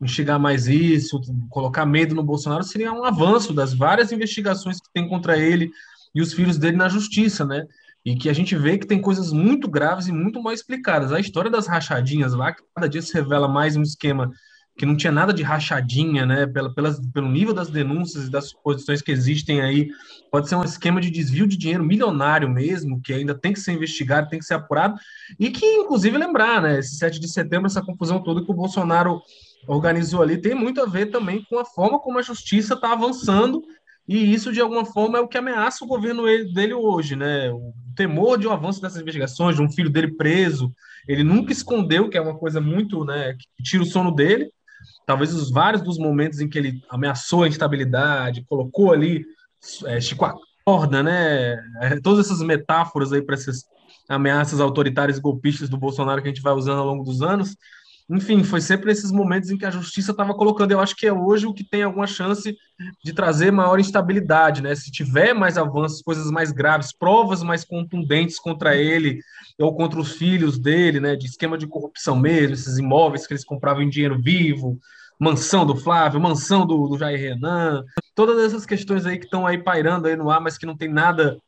[0.00, 5.08] instigar mais isso, colocar medo no Bolsonaro, seria um avanço das várias investigações que tem
[5.08, 5.68] contra ele
[6.14, 7.66] e os filhos dele na justiça, né?
[8.04, 11.12] E que a gente vê que tem coisas muito graves e muito mal explicadas.
[11.12, 14.30] A história das rachadinhas lá, que cada dia se revela mais um esquema
[14.76, 16.46] que não tinha nada de rachadinha, né?
[16.46, 19.88] Pela, pelas, pelo nível das denúncias e das suposições que existem aí,
[20.30, 23.72] pode ser um esquema de desvio de dinheiro milionário mesmo, que ainda tem que ser
[23.72, 24.94] investigado, tem que ser apurado,
[25.40, 26.78] e que, inclusive, lembrar, né?
[26.78, 29.20] Esse 7 de setembro, essa confusão toda que o Bolsonaro
[29.66, 33.62] organizou ali tem muito a ver também com a forma como a justiça está avançando
[34.08, 37.50] e isso de alguma forma é o que ameaça o governo dele hoje, né?
[37.50, 40.72] O temor de um avanço dessas investigações, de um filho dele preso,
[41.08, 44.50] ele nunca escondeu, que é uma coisa muito, né, que tira o sono dele.
[45.06, 49.24] Talvez os vários dos momentos em que ele ameaçou a instabilidade, colocou ali
[49.84, 50.26] é, Chico
[50.64, 51.54] corda, né?
[51.80, 53.64] É, todas essas metáforas aí para essas
[54.08, 57.56] ameaças autoritárias e golpistas do Bolsonaro que a gente vai usando ao longo dos anos,
[58.08, 60.70] enfim, foi sempre nesses momentos em que a justiça estava colocando.
[60.70, 62.56] Eu acho que é hoje o que tem alguma chance
[63.04, 64.74] de trazer maior instabilidade, né?
[64.76, 69.20] Se tiver mais avanços, coisas mais graves, provas mais contundentes contra ele
[69.58, 71.16] ou contra os filhos dele, né?
[71.16, 74.78] De esquema de corrupção mesmo, esses imóveis que eles compravam em dinheiro vivo,
[75.18, 77.82] mansão do Flávio, mansão do, do Jair Renan,
[78.14, 80.88] todas essas questões aí que estão aí pairando aí no ar, mas que não tem
[80.88, 81.38] nada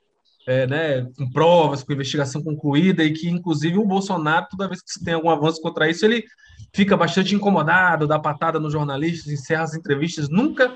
[0.48, 4.90] é, né, com provas, com investigação concluída, e que, inclusive, o Bolsonaro, toda vez que
[4.90, 6.24] se tem algum avanço contra isso, ele
[6.74, 10.74] fica bastante incomodado, dá patada nos jornalistas, encerra as entrevistas, nunca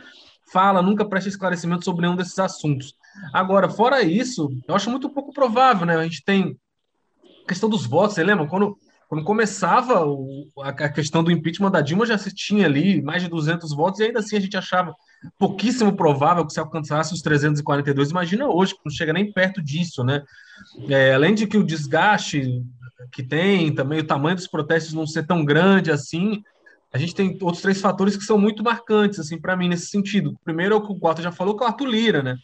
[0.52, 2.94] fala, nunca presta esclarecimento sobre nenhum desses assuntos.
[3.32, 5.96] Agora, fora isso, eu acho muito pouco provável, né?
[5.96, 6.54] A gente tem
[7.42, 8.46] a questão dos votos, você lembra?
[8.46, 8.76] Quando,
[9.08, 13.22] quando começava o, a, a, questão do impeachment da Dilma, já se tinha ali mais
[13.22, 14.94] de 200 votos, e ainda assim a gente achava
[15.38, 18.10] pouquíssimo provável que se alcançasse os 342.
[18.10, 20.22] Imagina hoje, que não chega nem perto disso, né?
[20.88, 22.62] É, além de que o desgaste
[23.10, 26.42] que tem, também o tamanho dos protestos não ser tão grande assim,
[26.92, 30.30] a gente tem outros três fatores que são muito marcantes, assim, para mim, nesse sentido.
[30.30, 32.36] O primeiro é o que o Guata já falou, que é o Arthur Lira, né?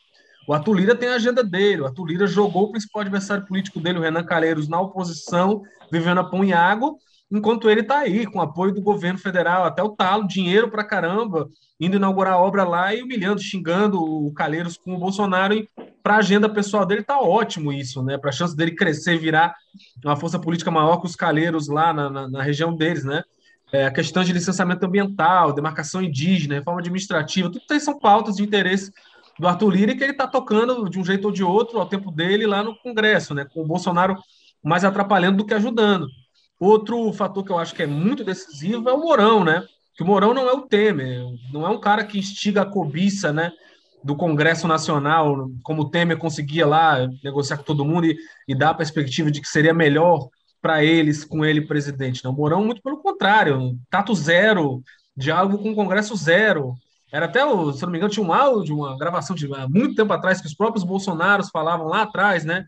[0.48, 3.78] O Arthur Lira tem a agenda dele, o Arthur Lira jogou o principal adversário político
[3.78, 5.62] dele, o Renan Calheiros, na oposição,
[5.92, 6.94] vivendo a água,
[7.30, 11.48] enquanto ele está aí, com apoio do governo federal, até o talo, dinheiro para caramba,
[11.78, 15.66] indo inaugurar obra lá e humilhando, xingando o Calheiros com o Bolsonaro.
[16.02, 18.16] Para a agenda pessoal dele tá ótimo isso, né?
[18.16, 19.54] Para a chance dele crescer, virar
[20.04, 23.22] uma força política maior que os Calheiros lá na, na, na região deles, né?
[23.70, 28.42] É, a questão de licenciamento ambiental, demarcação indígena, reforma administrativa, tudo isso são pautas de
[28.42, 28.90] interesse
[29.38, 32.10] do Arthur Lira que ele está tocando de um jeito ou de outro ao tempo
[32.10, 33.44] dele lá no Congresso, né?
[33.44, 34.16] Com o Bolsonaro
[34.64, 36.06] mais atrapalhando do que ajudando.
[36.58, 39.64] Outro fator que eu acho que é muito decisivo é o Mourão, né?
[39.94, 43.32] Que o Mourão não é o Temer, não é um cara que instiga a cobiça,
[43.32, 43.52] né?
[44.02, 48.16] Do Congresso Nacional, como o Temer conseguia lá negociar com todo mundo e,
[48.46, 50.28] e dar a perspectiva de que seria melhor
[50.60, 52.24] para eles com ele presidente.
[52.24, 54.82] Não, o Mourão, muito pelo contrário, tato zero,
[55.16, 56.74] diálogo com o Congresso zero.
[57.12, 60.40] Era até, se não me engano, tinha um áudio, uma gravação de muito tempo atrás,
[60.40, 62.64] que os próprios Bolsonaros falavam lá atrás, né?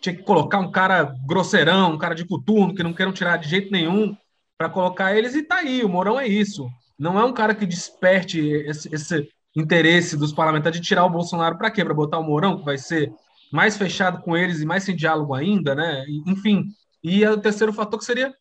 [0.00, 3.48] Tinha que colocar um cara grosseirão, um cara de coturno, que não queiram tirar de
[3.48, 4.16] jeito nenhum,
[4.58, 6.68] para colocar eles, e tá aí, o Mourão é isso.
[6.98, 11.58] Não é um cara que desperte esse, esse interesse dos parlamentares de tirar o Bolsonaro
[11.58, 11.84] para quê?
[11.84, 13.12] Para botar o Mourão, que vai ser
[13.52, 16.04] mais fechado com eles e mais sem diálogo ainda, né?
[16.26, 16.64] Enfim.
[17.02, 18.34] E o terceiro fator que seria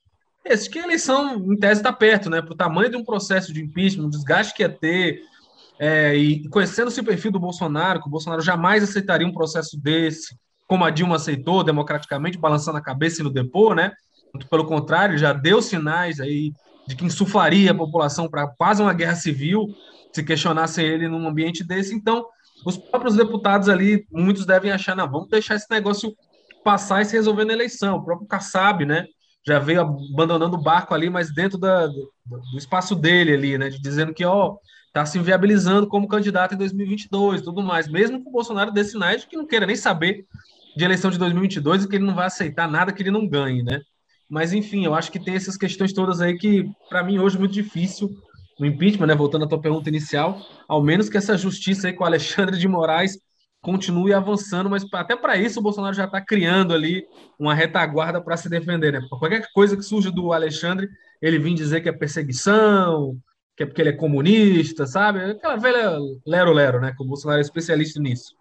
[0.44, 2.42] esse, que a eleição, em tese, está perto, né?
[2.42, 5.22] Para o tamanho de um processo de impeachment, o desgaste que ia ter,
[5.80, 10.38] é, e conhecendo-se o perfil do Bolsonaro, que o Bolsonaro jamais aceitaria um processo desse,
[10.68, 13.92] como a Dilma aceitou, democraticamente, balançando a cabeça e no depô, né?
[14.50, 16.52] Pelo contrário, já deu sinais aí
[16.88, 19.68] de que insuflaria a população para quase uma guerra civil,
[20.14, 21.94] se questionasse ele num ambiente desse.
[21.94, 22.26] Então,
[22.66, 26.16] os próprios deputados ali, muitos devem achar, não, vamos deixar esse negócio
[26.64, 27.98] passar e se resolver na eleição.
[27.98, 29.06] O próprio Kassab, né?
[29.46, 32.12] Já veio abandonando o barco ali, mas dentro da, do,
[32.58, 33.70] espaço dele ali, né?
[33.70, 38.34] Dizendo que, ó, está se inviabilizando como candidato em 2022 tudo mais, mesmo com o
[38.34, 40.26] Bolsonaro dê sinais de que não queira nem saber
[40.76, 43.64] de eleição de 2022 e que ele não vai aceitar nada que ele não ganhe,
[43.64, 43.82] né?
[44.30, 47.40] Mas, enfim, eu acho que tem essas questões todas aí que, para mim, hoje é
[47.40, 48.10] muito difícil
[48.60, 49.16] no impeachment, né?
[49.16, 53.18] Voltando à tua pergunta inicial, ao menos que essa justiça aí com Alexandre de Moraes
[53.62, 57.04] continue avançando, mas até para isso o Bolsonaro já está criando ali
[57.40, 59.02] uma retaguarda para se defender, né?
[59.10, 60.88] Qualquer coisa que surja do Alexandre,
[61.22, 63.18] ele vem dizer que é perseguição,
[63.58, 65.20] que é porque ele é comunista, sabe?
[65.20, 66.94] Aquela velha lero-lero, né?
[66.96, 68.36] Que o Bolsonaro é especialista nisso.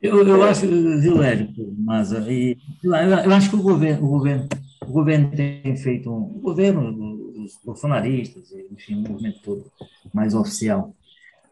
[0.00, 4.48] Eu, eu acho, viu, Érico, mas e, eu, acho que o governo, o governo,
[4.86, 9.64] o governo tem feito um, o governo, os bolsonaristas, enfim, o movimento todo
[10.12, 10.94] mais oficial,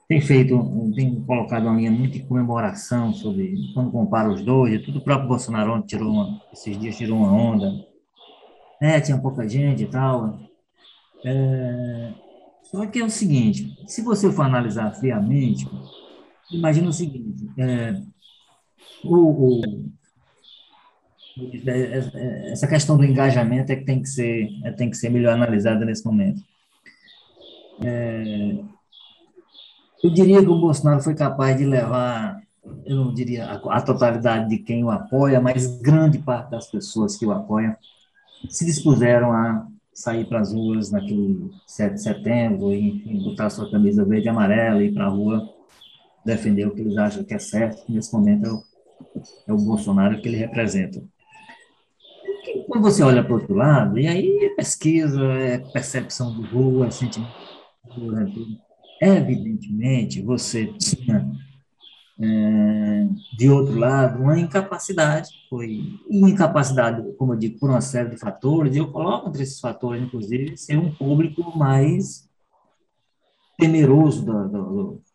[0.06, 0.58] tem feito,
[0.94, 5.28] tem colocado uma linha muito de comemoração sobre, quando compara os dois, tudo o próprio
[5.28, 7.72] Bolsonaro tirou uma, esses dias tirou uma onda,
[8.80, 10.38] é, tinha pouca gente e tal,
[11.24, 12.12] é,
[12.64, 15.66] só que é o seguinte, se você for analisar friamente,
[16.52, 18.02] imagina o seguinte, é,
[19.04, 19.62] o, o,
[21.66, 25.08] é, é, essa questão do engajamento é que tem que ser, é, tem que ser
[25.08, 26.42] melhor analisada nesse momento.
[27.82, 28.58] É,
[30.02, 32.40] eu diria que o Bolsonaro foi capaz de levar,
[32.86, 37.16] eu não diria a, a totalidade de quem o apoia, mas grande parte das pessoas
[37.16, 37.76] que o apoiam
[38.48, 44.04] se dispuseram a sair para as ruas naquele 7 de setembro, enfim, botar sua camisa
[44.04, 45.48] verde e amarela e ir para a rua
[46.24, 48.62] defender o que eles acham que é certo, nesse momento é o,
[49.46, 51.02] é o Bolsonaro que ele representa.
[52.68, 56.86] Quando você olha para o outro lado, e aí é pesquisa, é percepção do rua,
[56.86, 57.30] é sentimento,
[59.00, 61.30] é evidentemente você tinha
[62.20, 68.10] é, de outro lado, uma incapacidade, foi uma incapacidade, como eu digo, por uma série
[68.10, 72.28] de fatores, e eu coloco entre esses fatores, inclusive, ser um público mais
[73.58, 74.58] temeroso da, da,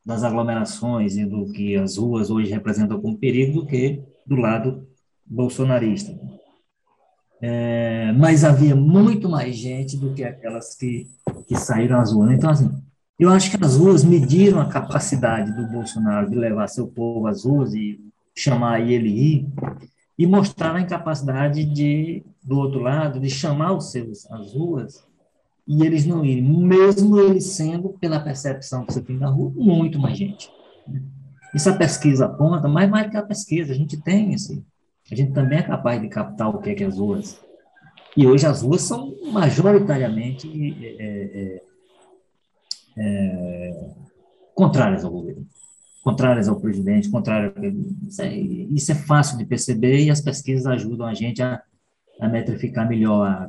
[0.09, 4.87] das aglomerações e do que as ruas hoje representam como perigo do que do lado
[5.23, 6.19] bolsonarista.
[7.39, 11.05] É, mas havia muito mais gente do que aquelas que,
[11.47, 12.31] que saíram às ruas.
[12.31, 12.71] Então, assim,
[13.19, 17.45] eu acho que as ruas mediram a capacidade do Bolsonaro de levar seu povo às
[17.45, 17.99] ruas e
[18.35, 19.47] chamar ele ir,
[20.17, 25.07] e mostrar a incapacidade de, do outro lado, de chamar os seus às ruas
[25.69, 29.99] e eles não irem, mesmo eles sendo, pela percepção que você tem na rua, muito
[29.99, 30.49] mais gente.
[31.53, 34.65] Isso a pesquisa aponta, mas mais do que a pesquisa, a gente tem esse.
[35.11, 37.39] A gente também é capaz de captar o que é que as ruas.
[38.17, 40.49] E hoje as ruas são majoritariamente
[40.99, 41.61] é, é,
[42.97, 43.89] é,
[44.55, 45.45] contrárias ao governo,
[46.03, 47.53] contrárias ao presidente, contrárias.
[48.07, 51.61] Isso é, isso é fácil de perceber e as pesquisas ajudam a gente a,
[52.19, 53.43] a metrificar melhor, a,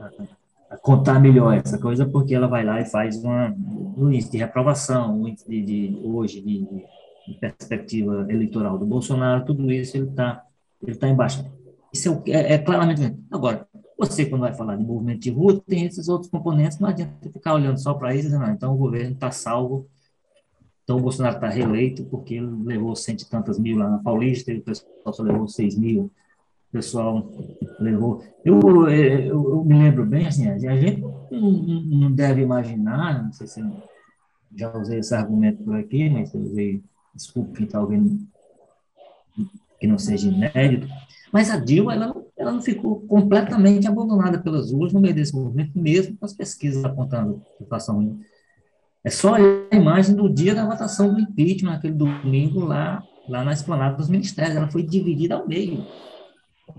[0.00, 0.35] a,
[0.82, 3.54] contar melhor essa coisa, porque ela vai lá e faz uma,
[3.96, 6.60] um índice de reprovação, um índice de, de hoje de,
[7.26, 10.42] de, perspectiva eleitoral do Bolsonaro, tudo isso ele está
[10.82, 11.44] ele tá embaixo.
[11.92, 13.16] Isso é, é, é claramente.
[13.30, 13.66] Agora,
[13.98, 17.54] você, quando vai falar de movimento de rua, tem esses outros componentes, não adianta ficar
[17.54, 18.50] olhando só para isso, não.
[18.50, 19.88] Então, o governo está salvo,
[20.84, 24.52] então o Bolsonaro está reeleito, porque ele levou cento e tantas mil lá na Paulista,
[24.52, 26.12] e o pessoal só levou seis mil,
[26.68, 27.32] o pessoal
[27.78, 28.22] levou...
[28.44, 33.62] Eu, eu, eu me lembro bem, assim, a gente não deve imaginar, não sei se
[34.54, 36.82] já usei esse argumento por aqui, mas eu usei,
[37.14, 38.18] desculpe quem está ouvindo,
[39.78, 40.88] que não seja inédito,
[41.32, 45.78] mas a Dilma, ela, ela não ficou completamente abandonada pelas ruas no meio desse movimento,
[45.78, 48.18] mesmo com as pesquisas apontando situação.
[49.04, 53.52] É só a imagem do dia da votação do impeachment, aquele domingo lá, lá na
[53.52, 54.56] esplanada dos ministérios.
[54.56, 55.84] Ela foi dividida ao meio.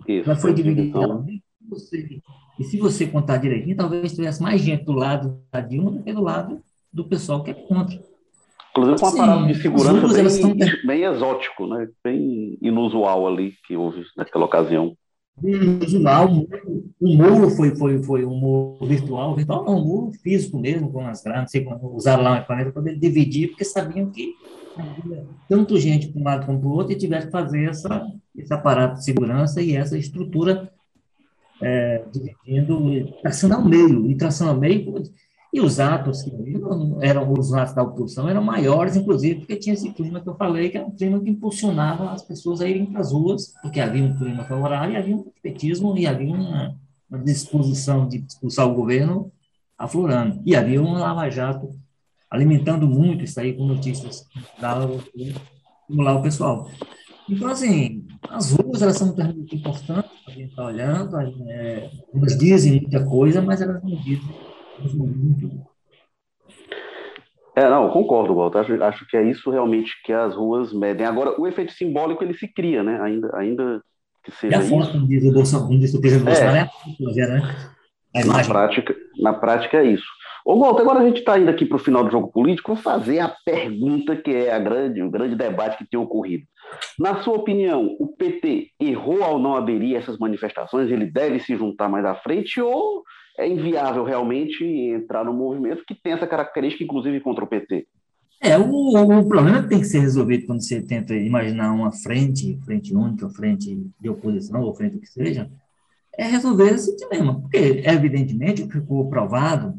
[0.08, 1.42] Isso, ela foi dividida ao meio.
[2.60, 6.14] e se você contar direitinho, talvez tivesse mais gente do lado da Dilma do que
[6.14, 8.00] do lado do pessoal que é contra.
[8.72, 10.56] Inclusive com um aparato de segurança bem, estão...
[10.86, 11.88] bem exótico, né?
[12.04, 14.96] bem inusual ali que houve naquela ocasião.
[15.44, 16.30] Inusual,
[17.00, 21.06] o muro foi, foi, foi um muro virtual, virtual não, um muro físico mesmo, com
[21.06, 24.34] as grades, não sei como, usaram lá uma equipamento para dividir, porque sabiam que
[24.76, 28.04] havia tanto gente para um lado como para o outro e tiveram que fazer essa,
[28.38, 30.72] esse aparato de segurança e essa estrutura
[31.62, 35.04] é, dividindo, traçando ao meio, e traçando ao meio
[35.54, 36.32] e os atos que
[37.02, 40.70] eram os atos da oposição eram maiores, inclusive, porque tinha esse clima que eu falei,
[40.70, 44.04] que era um clima que impulsionava as pessoas a irem para as ruas, porque havia
[44.04, 46.76] um clima favorável, e havia um petismo, e havia uma,
[47.10, 49.32] uma disposição de expulsar o governo
[49.78, 50.42] aflorando.
[50.46, 51.70] E havia um lava-jato
[52.30, 54.28] alimentando muito isso aí com notícias
[54.60, 56.70] para estimular o pessoal.
[57.30, 57.97] Então, assim,
[58.30, 63.42] as ruas, elas são muito importantes, a gente está olhando, é, elas dizem muita coisa,
[63.42, 64.48] mas elas não dizem
[67.56, 68.60] é, não, concordo, Walter.
[68.60, 71.08] Acho, acho que é isso realmente que as ruas medem.
[71.08, 73.02] Agora, o efeito simbólico ele se cria, né?
[73.02, 73.82] Ainda, ainda
[74.24, 74.58] que seja.
[74.58, 78.24] E a foto, como diz o Bolsonaro, diz o presidente Bolsonaro, é, é né?
[78.26, 80.06] Na prática, na prática é isso.
[80.46, 82.82] Ô, Walter, agora a gente está indo aqui para o final do jogo político, vou
[82.82, 86.46] fazer a pergunta que é a grande, o grande debate que tem ocorrido.
[87.00, 90.90] Na sua opinião, o PT errou ao não aderir a essas manifestações?
[90.90, 93.04] Ele deve se juntar mais à frente ou
[93.38, 97.88] é inviável realmente entrar no movimento que tem essa característica, inclusive contra o PT.
[98.42, 102.58] É, o, o problema que tem que ser resolvido quando você tenta imaginar uma frente,
[102.66, 105.50] frente única, frente de oposição, ou frente o que seja,
[106.18, 107.40] é resolver esse dilema.
[107.42, 109.76] Porque, evidentemente, ficou provado,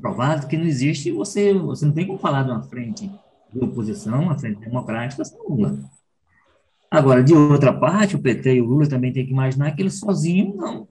[0.00, 3.10] provado que não existe, você, você não tem como falar de uma frente
[3.54, 5.78] de oposição, uma frente democrática, sem Lula.
[6.90, 9.98] Agora, de outra parte, o PT e o Lula também têm que imaginar que eles
[9.98, 10.88] sozinhos não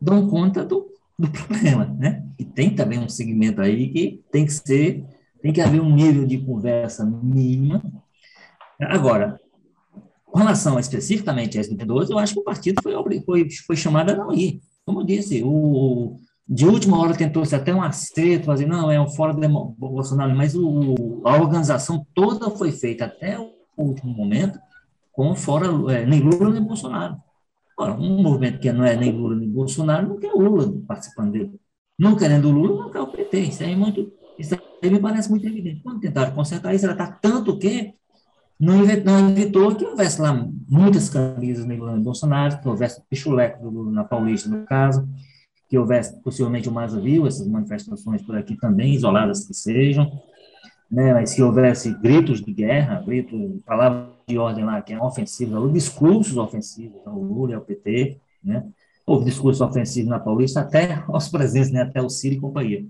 [0.00, 0.86] dão conta do,
[1.18, 2.24] do problema, né?
[2.38, 5.04] E tem também um segmento aí que tem que ser,
[5.42, 7.82] tem que haver um nível de conversa mínima.
[8.80, 9.40] Agora,
[10.24, 14.16] com relação especificamente a S22, eu acho que o partido foi, foi, foi chamado a
[14.16, 14.60] não ir.
[14.86, 16.16] Como eu disse, o,
[16.48, 20.54] de última hora tentou-se até um acerto, fazer, não, é um fora do Bolsonaro, mas
[20.54, 24.58] o, a organização toda foi feita até o último momento
[25.12, 27.16] com fora, é, nem Lula nem Bolsonaro.
[27.76, 31.60] Ora, um movimento que não é nem Lula nem Bolsonaro não quer Lula participando dele.
[31.98, 33.40] Não querendo Lula, não quer o PT.
[33.40, 35.82] Isso aí, é muito, isso aí me parece muito evidente.
[35.82, 37.92] Quando tentaram consertar isso, ela está tanto que
[38.58, 38.82] não
[39.30, 43.92] evitou que houvesse lá muitas camisas nem Lula nem Bolsonaro, que houvesse pichuleco do Lula
[43.92, 45.06] na Paulista, no caso,
[45.68, 50.10] que houvesse possivelmente o mais viu essas manifestações por aqui também, isoladas que sejam,
[50.90, 55.68] né, mas que houvesse gritos de guerra, gritos, palavras de ordem lá que é ofensiva,
[55.70, 58.64] discursos ofensivos ao Lula e ao PT, né?
[59.06, 61.82] Houve discurso ofensivo na Paulista até aos presentes, né?
[61.82, 62.84] Até o Ciro e companhia.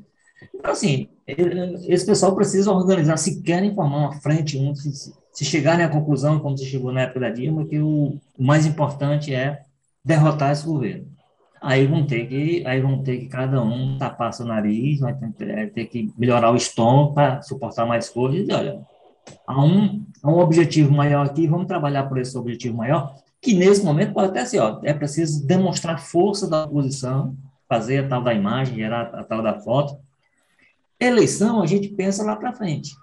[0.55, 5.85] Então, assim, esse pessoal precisa organizar, se querem formar uma frente, um, se, se chegarem
[5.85, 9.63] à conclusão, como se chegou na época da Dilma, que o mais importante é
[10.05, 11.07] derrotar esse governo.
[11.61, 15.73] Aí vão ter que, aí vão ter que cada um tapar seu nariz, vai ter,
[15.73, 18.49] ter que melhorar o estômago para suportar mais coisas.
[18.49, 18.81] E olha,
[19.47, 23.85] há um, há um objetivo maior aqui, vamos trabalhar por esse objetivo maior, que nesse
[23.85, 27.37] momento pode até ser, ó, é preciso demonstrar força da oposição,
[27.69, 29.99] fazer a tal da imagem, gerar a tal da foto.
[30.99, 32.97] Eleição, a gente pensa lá para frente.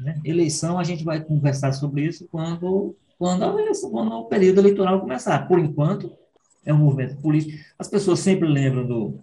[0.00, 0.20] Né?
[0.24, 3.52] Eleição, a gente vai conversar sobre isso quando, quando, a
[3.90, 5.46] quando o período eleitoral começar.
[5.46, 6.12] Por enquanto,
[6.68, 7.58] é um movimento político.
[7.78, 9.20] As pessoas sempre lembram do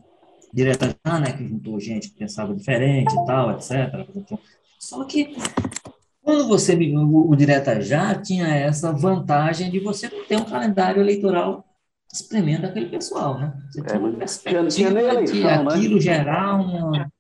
[0.53, 4.07] Direta né, que juntou gente que pensava diferente e tal, etc.
[4.79, 5.35] Só que
[6.21, 11.63] quando você, o, o Direta Já tinha essa vantagem de você ter um calendário eleitoral
[12.11, 13.53] espremendo aquele pessoal, né?
[13.69, 15.53] Você tinha uma perspectiva eleição, de né?
[15.53, 16.01] aquilo né?
[16.01, 17.11] gerar uma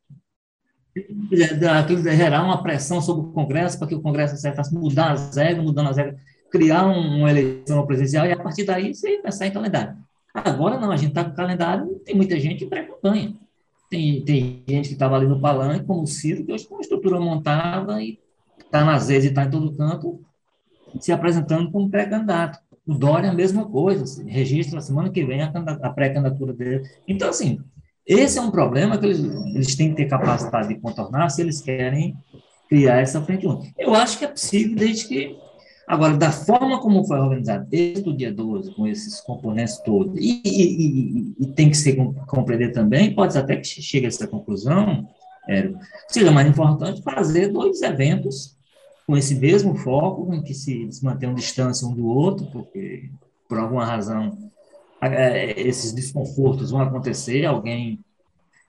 [1.77, 5.65] aquilo gerar uma pressão sobre o Congresso para que o Congresso acertasse mudar as regras,
[5.65, 6.17] mudando as regras,
[6.49, 9.97] criar uma eleição presidencial e a partir daí você pensar em calendário.
[10.35, 13.33] Agora não, a gente está com calendário, tem muita gente pré-campanha.
[13.89, 16.81] Tem, tem gente que estava ali no palanque, como o Ciro, que hoje com uma
[16.81, 18.19] estrutura montada e
[18.59, 20.19] está nas vezes e está em todo canto,
[20.99, 22.59] se apresentando como pré-candidato.
[22.85, 26.83] O Dória, a mesma coisa, assim, registra na semana que vem a, a pré-candidatura dele.
[27.07, 27.59] Então, assim,
[28.05, 31.61] esse é um problema que eles, eles têm que ter capacidade de contornar se eles
[31.61, 32.15] querem
[32.67, 33.73] criar essa frente única.
[33.77, 35.37] Eu acho que é possível, desde que
[35.87, 40.41] Agora, da forma como foi organizado desde o dia 12, com esses componentes todos, e,
[40.43, 41.95] e, e, tem que ser
[42.27, 45.07] compreender também, pode até que chegue a essa conclusão,
[45.47, 45.71] é,
[46.07, 48.55] seja mais importante fazer dois eventos
[49.05, 53.11] com esse mesmo foco, em que se, se mantenham distância um do outro, porque,
[53.47, 54.35] por alguma razão,
[54.99, 57.99] é, esses desconfortos vão acontecer, alguém,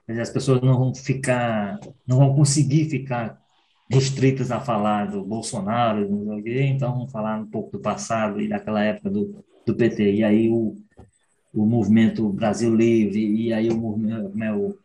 [0.06, 3.40] as pessoas não vão ficar, não vão conseguir ficar
[3.88, 6.08] restritas a falar do Bolsonaro,
[6.46, 10.14] então vamos falar um pouco do passado e daquela época do, do PT.
[10.14, 10.76] E aí o,
[11.54, 14.78] o movimento Brasil Livre, e aí o movimento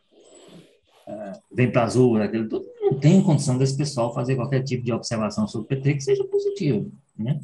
[1.07, 4.93] uh, Vem para Azul, aquele tudo, não tem condição desse pessoal fazer qualquer tipo de
[4.93, 7.39] observação sobre o PT que seja positivo, né?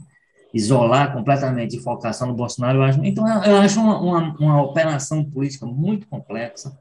[0.53, 3.03] Isolar completamente e focar só no Bolsonaro, eu acho.
[3.03, 6.77] Então, eu acho uma, uma, uma operação política muito complexa,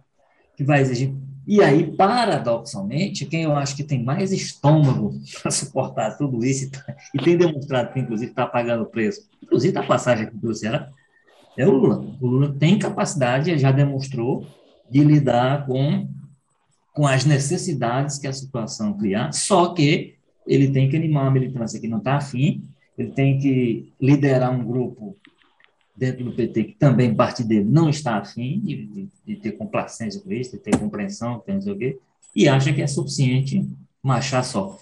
[0.57, 1.13] que vai exigir
[1.47, 6.71] e aí, paradoxalmente, quem eu acho que tem mais estômago para suportar tudo isso e,
[6.71, 10.55] tá, e tem demonstrado que, inclusive, está pagando o preço, inclusive a passagem aqui pelo
[10.55, 10.91] Ceará,
[11.57, 12.05] é o Lula.
[12.21, 14.45] O Lula tem capacidade, já demonstrou,
[14.91, 16.09] de lidar com,
[16.93, 21.81] com as necessidades que a situação criar, só que ele tem que animar uma militância
[21.81, 22.65] que não está afim,
[22.99, 25.17] ele tem que liderar um grupo
[25.97, 30.21] dentro do PT, que também parte dele não está afim de, de, de ter complacência
[30.21, 31.99] com isso, de ter compreensão, não sei o quê,
[32.35, 33.67] e acha que é suficiente
[34.03, 34.79] marchar só.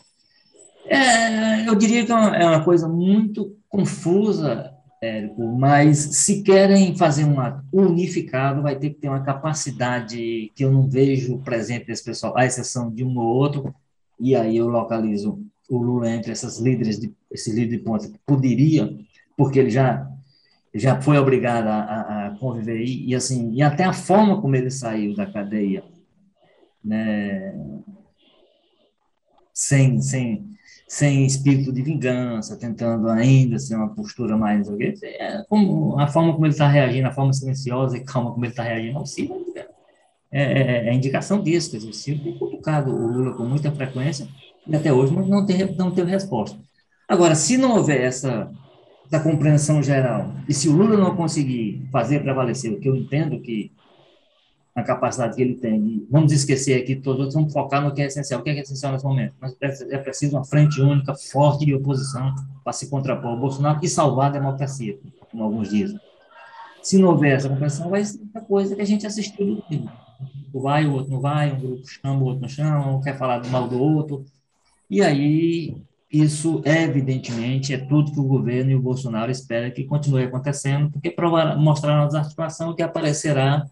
[0.87, 6.97] É, eu diria que é uma, é uma coisa muito confusa, Érico, mas se querem
[6.97, 11.87] fazer um ato unificado, vai ter que ter uma capacidade que eu não vejo presente
[11.87, 13.75] desse pessoal, à exceção de um ou outro,
[14.19, 18.19] e aí eu localizo o Lula entre essas líderes de, esse líder de ponta que
[18.27, 18.97] poderia,
[19.37, 20.11] porque ele já
[20.75, 22.81] já foi obrigado a, a, conviver.
[22.81, 25.85] E, e, assim e até a forma como ele saiu da cadeia
[26.83, 27.55] né
[29.53, 30.51] sem sem
[30.89, 34.68] sem espírito de vingança tentando ainda ser uma postura mais
[35.03, 38.53] é, como a forma como ele está reagindo a forma silenciosa e calma como ele
[38.53, 39.05] está reagindo ao
[40.33, 43.70] é, é, é, indicação disso quer dizer, o Ciro tem cutucado o Lula com muita
[43.70, 44.29] frequência
[44.66, 46.59] e até hoje não tem não teve resposta.
[47.09, 48.51] Agora se não houver essa
[49.11, 50.33] da compreensão geral.
[50.49, 53.71] E se o Lula não conseguir fazer prevalecer o que eu entendo que
[54.75, 58.41] a capacidade que ele tem, vamos esquecer aqui todos, vamos focar no que é essencial.
[58.41, 59.35] O que é, que é essencial nesse momento?
[59.41, 62.35] Mas é preciso uma frente única, forte de oposição
[62.65, 64.99] para se contrapor ao Bolsonaro e salvar a democracia,
[65.31, 66.01] como alguns dizem.
[66.83, 69.91] Se não houver essa compreensão, vai ser uma coisa que a gente assistiu do.
[70.53, 73.17] Um vai, o outro não vai, um grupo chama, o outro não chama, um quer
[73.17, 74.25] falar do mal do outro.
[74.91, 75.75] E aí
[76.15, 81.11] isso, evidentemente, é tudo que o governo e o Bolsonaro esperam que continue acontecendo, porque
[81.11, 83.65] provar, mostraram a desarticulação que aparecerá,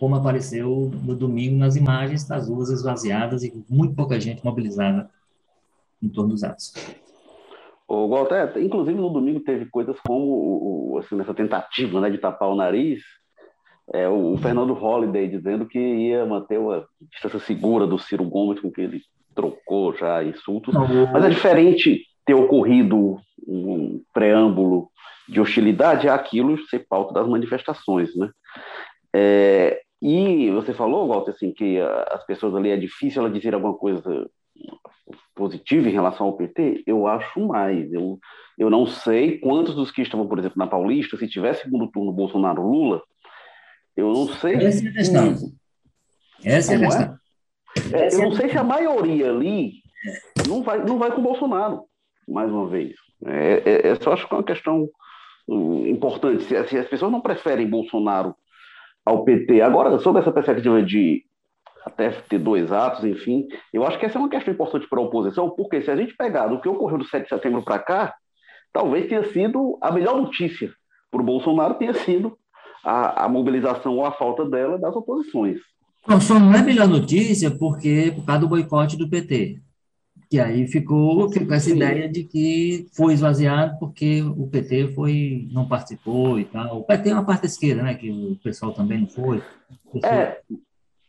[0.00, 5.10] como apareceu no domingo nas imagens das ruas esvaziadas e muito pouca gente mobilizada
[6.02, 6.72] em torno dos atos.
[7.86, 12.56] O Walter, inclusive no domingo teve coisas como assim, nessa tentativa né, de tapar o
[12.56, 13.02] nariz,
[13.92, 18.70] é, o Fernando Holliday dizendo que ia manter uma distância segura do Ciro Gomes com
[18.70, 19.02] que ele
[19.38, 20.74] trocou já insultos,
[21.12, 24.90] mas é diferente ter ocorrido um preâmbulo
[25.28, 28.30] de hostilidade aquilo ser pauta das manifestações, né?
[29.14, 31.78] É, e você falou, Walter, assim, que
[32.10, 34.28] as pessoas ali é difícil ela dizer alguma coisa
[35.36, 37.92] positiva em relação ao PT, eu acho mais.
[37.92, 38.18] Eu,
[38.58, 42.12] eu não sei quantos dos que estavam, por exemplo, na Paulista, se tivesse segundo turno
[42.12, 43.00] Bolsonaro-Lula,
[43.96, 44.56] eu não sei.
[44.56, 45.34] Essa é a questão.
[46.44, 46.84] Essa é a é?
[46.84, 47.18] questão.
[47.92, 48.14] É?
[48.14, 49.72] Eu não sei se a maioria ali
[50.46, 51.82] não vai, não vai com o Bolsonaro,
[52.26, 52.94] mais uma vez.
[53.26, 54.88] É, é, é só acho que é uma questão
[55.48, 56.44] hum, importante.
[56.44, 58.34] Se, se, as pessoas não preferem Bolsonaro
[59.04, 61.24] ao PT, agora, sobre essa perspectiva de
[61.84, 65.02] até ter dois atos, enfim, eu acho que essa é uma questão importante para a
[65.02, 68.14] oposição, porque se a gente pegar do que ocorreu do 7 de setembro para cá,
[68.72, 70.70] talvez tenha sido a melhor notícia
[71.10, 72.36] para o Bolsonaro, tenha sido
[72.84, 75.60] a, a mobilização ou a falta dela das oposições.
[76.08, 79.60] Não, só não é melhor notícia porque por causa do boicote do PT.
[80.30, 85.68] Que aí ficou, ficou essa ideia de que foi esvaziado porque o PT foi, não
[85.68, 86.80] participou e tal.
[86.80, 87.94] O PT é uma parte da esquerda, né?
[87.94, 89.42] Que o pessoal também não foi.
[90.02, 90.40] É,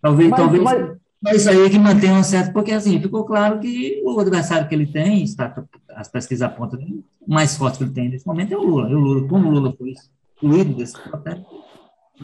[0.02, 0.64] talvez, mas, talvez.
[0.64, 0.98] Mas...
[1.22, 4.68] mas isso aí é que mantém um certo, porque assim, ficou claro que o adversário
[4.68, 8.54] que ele tem, está, as pesquisas apontam, o mais forte que ele tem nesse momento
[8.54, 8.90] é o Lula.
[8.90, 11.46] E o Lula, como o Lula foi excluído desse papel,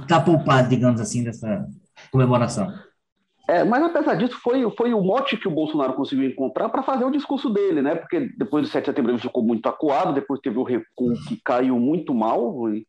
[0.01, 1.67] está poupado, digamos assim, dessa,
[2.11, 2.73] comemoração.
[3.47, 7.05] É, mas apesar disso, foi, foi o mote que o Bolsonaro conseguiu encontrar para fazer
[7.05, 7.93] o discurso dele, né?
[7.93, 11.39] Porque depois do 7 de setembro ele ficou muito acuado, depois teve o recuo que
[11.45, 12.67] caiu muito mal.
[12.73, 12.87] E,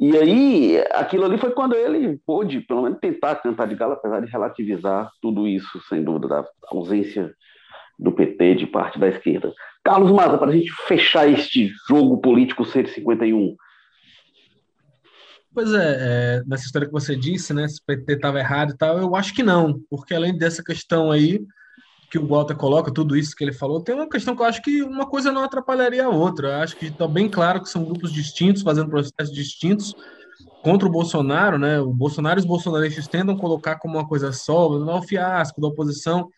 [0.00, 4.20] e aí, aquilo ali foi quando ele pôde, pelo menos, tentar cantar de gala, apesar
[4.20, 7.30] de relativizar tudo isso, sem dúvida, da ausência
[7.98, 9.52] do PT de parte da esquerda.
[9.84, 13.54] Carlos Maza, para a gente fechar este jogo político 151.
[15.54, 18.76] Pois é, é, nessa história que você disse, né, se o PT estava errado e
[18.76, 21.44] tal, eu acho que não, porque além dessa questão aí
[22.10, 24.60] que o Walter coloca, tudo isso que ele falou, tem uma questão que eu acho
[24.60, 26.48] que uma coisa não atrapalharia a outra.
[26.48, 29.94] Eu acho que está bem claro que são grupos distintos, fazendo processos distintos
[30.62, 31.80] contra o Bolsonaro, né?
[31.80, 35.58] O Bolsonaro e os bolsonaristas tentam colocar como uma coisa só, não é um fiasco
[35.58, 36.28] da oposição.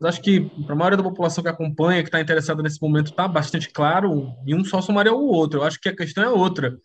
[0.00, 3.10] Mas acho que para a maioria da população que acompanha, que está interessada nesse momento,
[3.10, 5.60] está bastante claro, e um só somaria o outro.
[5.60, 6.78] Eu acho que a questão é outra.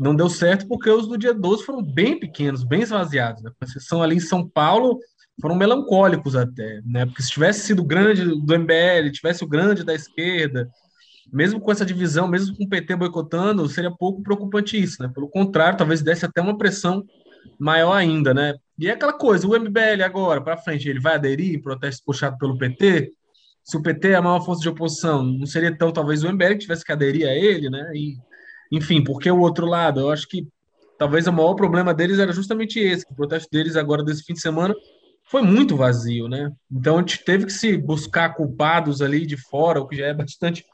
[0.00, 3.42] Não deu certo porque os do dia 12 foram bem pequenos, bem esvaziados.
[3.42, 3.50] Né?
[3.60, 4.98] A sessão ali em São Paulo
[5.42, 7.04] foram melancólicos até, né?
[7.04, 10.68] Porque se tivesse sido grande do MBL, tivesse o grande da esquerda,
[11.30, 15.10] mesmo com essa divisão, mesmo com o PT boicotando, seria pouco preocupante isso, né?
[15.14, 17.04] Pelo contrário, talvez desse até uma pressão
[17.58, 18.54] maior ainda, né?
[18.78, 22.56] E é aquela coisa, o MBL agora, para frente, ele vai aderir protesto puxado pelo
[22.56, 23.12] PT?
[23.62, 26.52] Se o PT é a maior força de oposição, não seria então talvez o MBL
[26.52, 27.90] que tivesse que aderir a ele, né?
[27.94, 28.16] E,
[28.70, 30.46] enfim, porque o outro lado, eu acho que
[30.98, 34.40] talvez o maior problema deles era justamente esse, o protesto deles agora desse fim de
[34.40, 34.74] semana
[35.24, 36.52] foi muito vazio, né?
[36.70, 40.14] Então a gente teve que se buscar culpados ali de fora, o que já é
[40.14, 40.64] bastante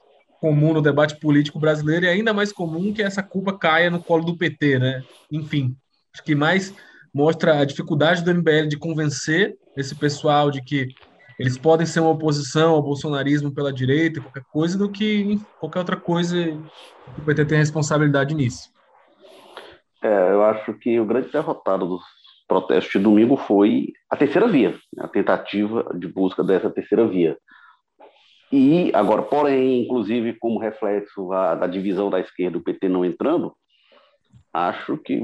[0.41, 4.25] comum no debate político brasileiro e ainda mais comum que essa culpa caia no colo
[4.25, 5.03] do PT, né?
[5.31, 5.77] Enfim,
[6.13, 6.75] acho que mais
[7.13, 10.89] mostra a dificuldade do MBL de convencer esse pessoal de que
[11.39, 15.97] eles podem ser uma oposição ao bolsonarismo pela direita, qualquer coisa, do que qualquer outra
[15.97, 16.37] coisa
[17.18, 18.70] o PT tem responsabilidade nisso.
[20.03, 22.03] É, eu acho que o grande derrotado dos
[22.49, 25.05] protestos de domingo foi a terceira via, né?
[25.05, 27.37] a tentativa de busca dessa terceira via.
[28.51, 33.53] E agora, porém, inclusive como reflexo da divisão da esquerda, o PT não entrando,
[34.57, 35.21] acho que,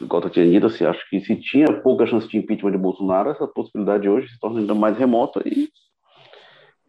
[0.00, 3.30] igual eu tinha dito, assim, acho que se tinha pouca chance de impeachment de Bolsonaro,
[3.30, 5.70] essa possibilidade hoje se torna ainda mais remota e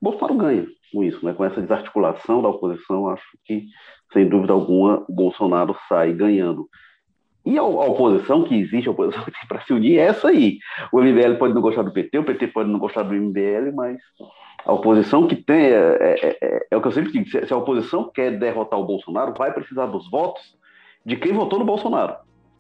[0.02, 1.34] Bolsonaro ganha com isso, né?
[1.34, 3.64] com essa desarticulação da oposição, acho que,
[4.12, 6.68] sem dúvida alguma, o Bolsonaro sai ganhando.
[7.46, 10.58] E a, oposição que existe, a oposição que tem para se unir é essa aí.
[10.92, 13.98] O MBL pode não gostar do PT, o PT pode não gostar do MBL, mas
[14.66, 17.58] a oposição que tem, é, é, é, é o que eu sempre digo, se a
[17.58, 20.62] oposição quer derrotar o Bolsonaro, vai precisar dos votos
[21.06, 22.16] de quem votou no Bolsonaro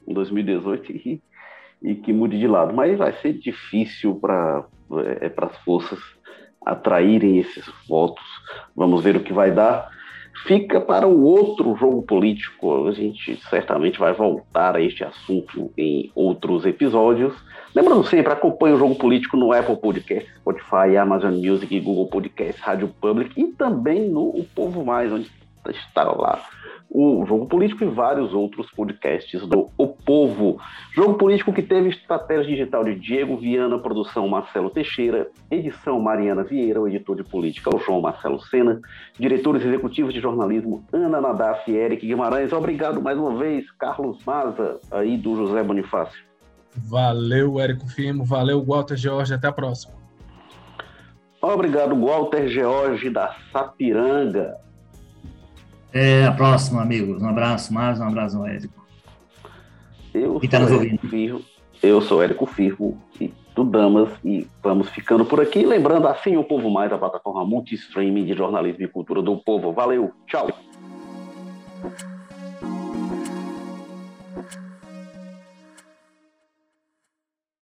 [0.07, 1.21] em 2018 e,
[1.81, 2.73] e que mude de lado.
[2.73, 4.65] Mas vai ser difícil para
[5.21, 5.99] é, é as forças
[6.65, 8.23] atraírem esses votos.
[8.75, 9.89] Vamos ver o que vai dar
[10.45, 12.87] fica para o outro jogo político.
[12.87, 17.33] A gente certamente vai voltar a este assunto em outros episódios.
[17.73, 22.93] Lembrando sempre, acompanhe o jogo político no Apple Podcast, Spotify, Amazon Music, Google Podcast, Rádio
[23.01, 25.31] Public e também no O Povo Mais, onde
[25.69, 26.41] está lá
[26.93, 30.59] o Jogo Político e vários outros podcasts do O Povo.
[30.93, 36.79] Jogo Político que teve estratégia digital de Diego Viana, produção Marcelo Teixeira, edição Mariana Vieira,
[36.79, 38.79] o editor de política o João Marcelo Sena,
[39.17, 42.53] diretores executivos de jornalismo Ana Nadaf e Eric Guimarães.
[42.53, 46.21] Obrigado mais uma vez, Carlos Maza, aí do José Bonifácio.
[46.75, 49.93] Valeu, Érico Firmo, valeu, Walter George, até a próxima.
[51.41, 54.55] Obrigado, Walter George da Sapiranga.
[55.93, 57.21] Até a próxima, amigos.
[57.21, 58.83] Um abraço, mais um abraço, Érico.
[60.11, 61.41] Eu tá sou Érico Firmo,
[61.83, 65.63] eu sou Érico Firmo e do Damas e vamos ficando por aqui.
[65.63, 69.71] Lembrando, assim o Povo Mais, a plataforma multi-streaming de jornalismo e cultura do povo.
[69.71, 70.47] Valeu, tchau.